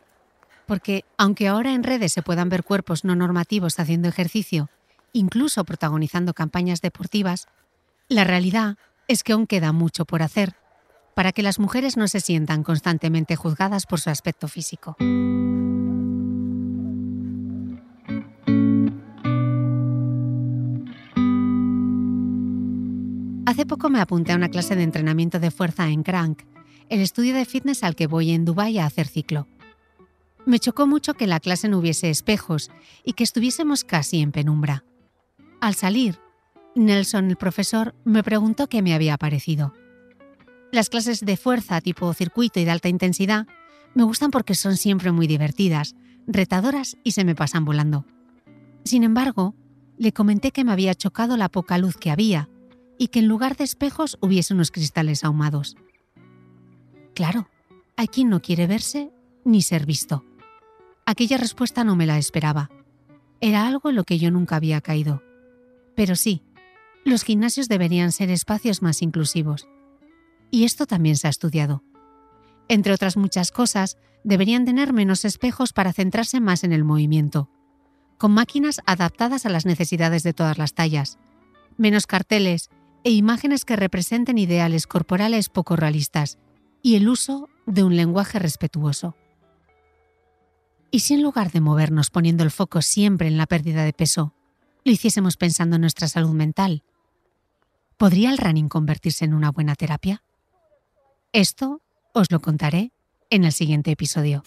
Porque 0.65 1.03
aunque 1.17 1.49
ahora 1.49 1.73
en 1.73 1.83
redes 1.83 2.13
se 2.13 2.21
puedan 2.21 2.47
ver 2.47 2.63
cuerpos 2.63 3.03
no 3.03 3.17
normativos 3.17 3.77
haciendo 3.77 4.07
ejercicio, 4.07 4.69
incluso 5.11 5.65
protagonizando 5.65 6.33
campañas 6.33 6.79
deportivas, 6.79 7.49
la 8.07 8.23
realidad 8.23 8.77
es 9.09 9.23
que 9.23 9.33
aún 9.33 9.45
queda 9.45 9.73
mucho 9.73 10.05
por 10.05 10.21
hacer 10.21 10.55
para 11.15 11.33
que 11.33 11.43
las 11.43 11.59
mujeres 11.59 11.97
no 11.97 12.07
se 12.07 12.21
sientan 12.21 12.63
constantemente 12.63 13.35
juzgadas 13.35 13.85
por 13.85 13.99
su 13.99 14.09
aspecto 14.09 14.47
físico. 14.47 14.95
Hace 23.49 23.65
poco 23.65 23.89
me 23.89 23.99
apunté 23.99 24.31
a 24.31 24.35
una 24.35 24.49
clase 24.49 24.75
de 24.75 24.83
entrenamiento 24.83 25.39
de 25.39 25.49
fuerza 25.49 25.89
en 25.89 26.03
Crank, 26.03 26.43
el 26.87 26.99
estudio 26.99 27.33
de 27.33 27.45
fitness 27.45 27.83
al 27.83 27.95
que 27.95 28.05
voy 28.05 28.29
en 28.29 28.45
Dubái 28.45 28.77
a 28.77 28.85
hacer 28.85 29.07
ciclo. 29.07 29.47
Me 30.45 30.59
chocó 30.59 30.85
mucho 30.85 31.15
que 31.15 31.25
la 31.25 31.39
clase 31.39 31.67
no 31.67 31.79
hubiese 31.79 32.11
espejos 32.11 32.69
y 33.03 33.13
que 33.13 33.23
estuviésemos 33.23 33.83
casi 33.83 34.21
en 34.21 34.31
penumbra. 34.31 34.83
Al 35.61 35.73
salir, 35.73 36.19
Nelson, 36.75 37.31
el 37.31 37.37
profesor, 37.37 37.95
me 38.05 38.21
preguntó 38.21 38.67
qué 38.67 38.83
me 38.83 38.93
había 38.93 39.17
parecido. 39.17 39.73
Las 40.71 40.89
clases 40.89 41.21
de 41.21 41.35
fuerza 41.35 41.81
tipo 41.81 42.13
circuito 42.13 42.59
y 42.59 42.65
de 42.65 42.71
alta 42.71 42.87
intensidad 42.87 43.47
me 43.95 44.03
gustan 44.03 44.29
porque 44.29 44.53
son 44.53 44.77
siempre 44.77 45.11
muy 45.11 45.25
divertidas, 45.25 45.95
retadoras 46.27 46.97
y 47.03 47.13
se 47.13 47.25
me 47.25 47.33
pasan 47.33 47.65
volando. 47.65 48.05
Sin 48.85 49.03
embargo, 49.03 49.55
le 49.97 50.13
comenté 50.13 50.51
que 50.51 50.63
me 50.63 50.71
había 50.71 50.93
chocado 50.93 51.35
la 51.35 51.49
poca 51.49 51.79
luz 51.79 51.97
que 51.97 52.11
había 52.11 52.47
y 52.99 53.07
que 53.07 53.19
en 53.19 53.27
lugar 53.27 53.55
de 53.55 53.63
espejos 53.63 54.19
hubiese 54.21 54.53
unos 54.53 54.69
cristales 54.69 55.23
ahumados. 55.23 55.75
Claro, 57.15 57.49
hay 57.95 58.07
quien 58.07 58.29
no 58.29 58.41
quiere 58.41 58.67
verse 58.67 59.09
ni 59.45 59.63
ser 59.63 59.87
visto. 59.87 60.25
Aquella 61.05 61.37
respuesta 61.37 61.83
no 61.83 61.95
me 61.95 62.05
la 62.05 62.19
esperaba. 62.19 62.69
Era 63.41 63.67
algo 63.67 63.89
en 63.89 63.95
lo 63.95 64.03
que 64.03 64.19
yo 64.19 64.29
nunca 64.29 64.57
había 64.57 64.81
caído. 64.81 65.23
Pero 65.95 66.15
sí, 66.15 66.43
los 67.05 67.23
gimnasios 67.23 67.69
deberían 67.69 68.11
ser 68.11 68.29
espacios 68.29 68.81
más 68.81 69.01
inclusivos. 69.01 69.67
Y 70.51 70.65
esto 70.65 70.85
también 70.85 71.15
se 71.15 71.27
ha 71.27 71.29
estudiado. 71.29 71.83
Entre 72.67 72.93
otras 72.93 73.15
muchas 73.15 73.51
cosas, 73.51 73.97
deberían 74.25 74.65
tener 74.65 74.91
menos 74.91 75.23
espejos 75.23 75.71
para 75.71 75.93
centrarse 75.93 76.41
más 76.41 76.65
en 76.65 76.73
el 76.73 76.83
movimiento, 76.83 77.49
con 78.17 78.33
máquinas 78.33 78.81
adaptadas 78.85 79.45
a 79.45 79.49
las 79.49 79.65
necesidades 79.65 80.23
de 80.23 80.33
todas 80.33 80.57
las 80.57 80.73
tallas, 80.73 81.17
menos 81.77 82.05
carteles 82.05 82.69
e 83.03 83.11
imágenes 83.11 83.65
que 83.65 83.75
representen 83.75 84.37
ideales 84.37 84.87
corporales 84.87 85.49
poco 85.49 85.75
realistas 85.75 86.37
y 86.81 86.95
el 86.95 87.07
uso 87.07 87.49
de 87.65 87.83
un 87.83 87.95
lenguaje 87.95 88.39
respetuoso. 88.39 89.15
¿Y 90.91 91.01
si 91.01 91.13
en 91.13 91.21
lugar 91.21 91.51
de 91.51 91.61
movernos 91.61 92.09
poniendo 92.09 92.43
el 92.43 92.51
foco 92.51 92.81
siempre 92.81 93.27
en 93.27 93.37
la 93.37 93.45
pérdida 93.45 93.83
de 93.83 93.93
peso, 93.93 94.33
lo 94.83 94.91
hiciésemos 94.91 95.37
pensando 95.37 95.75
en 95.75 95.81
nuestra 95.81 96.07
salud 96.07 96.33
mental? 96.33 96.83
¿Podría 97.97 98.31
el 98.31 98.37
running 98.37 98.69
convertirse 98.69 99.25
en 99.25 99.33
una 99.33 99.51
buena 99.51 99.75
terapia? 99.75 100.23
Esto 101.31 101.81
os 102.13 102.31
lo 102.31 102.39
contaré 102.39 102.91
en 103.29 103.43
el 103.43 103.51
siguiente 103.51 103.91
episodio. 103.91 104.43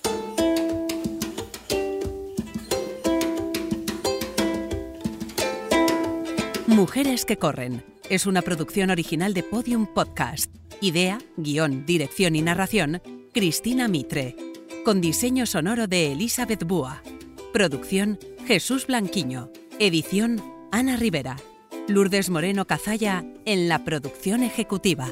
Mujeres 6.67 7.25
que 7.25 7.37
corren 7.37 7.85
es 8.12 8.27
una 8.27 8.42
producción 8.42 8.90
original 8.90 9.33
de 9.33 9.42
Podium 9.42 9.87
Podcast. 9.87 10.55
Idea, 10.83 11.18
guion, 11.38 11.87
dirección 11.87 12.37
y 12.37 12.42
narración, 12.42 13.01
Cristina 13.33 13.88
Mitre. 13.88 14.37
Con 14.85 15.01
diseño 15.01 15.46
sonoro 15.46 15.87
de 15.87 16.12
Elizabeth 16.12 16.62
Búa. 16.64 17.03
Producción, 17.55 18.18
Jesús 18.46 18.87
Blanquiño. 18.87 19.51
Edición, 19.79 20.42
Ana 20.70 20.98
Rivera. 20.98 21.38
Lourdes 21.88 22.29
Moreno 22.29 22.66
Cazalla 22.66 23.25
en 23.46 23.70
la 23.70 23.83
producción 23.83 24.42
ejecutiva. 24.42 25.09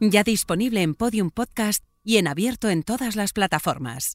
Ya 0.00 0.24
disponible 0.24 0.82
en 0.82 0.94
Podium 0.94 1.30
Podcast 1.30 1.82
y 2.04 2.18
en 2.18 2.28
abierto 2.28 2.68
en 2.68 2.82
todas 2.82 3.16
las 3.16 3.32
plataformas. 3.32 4.14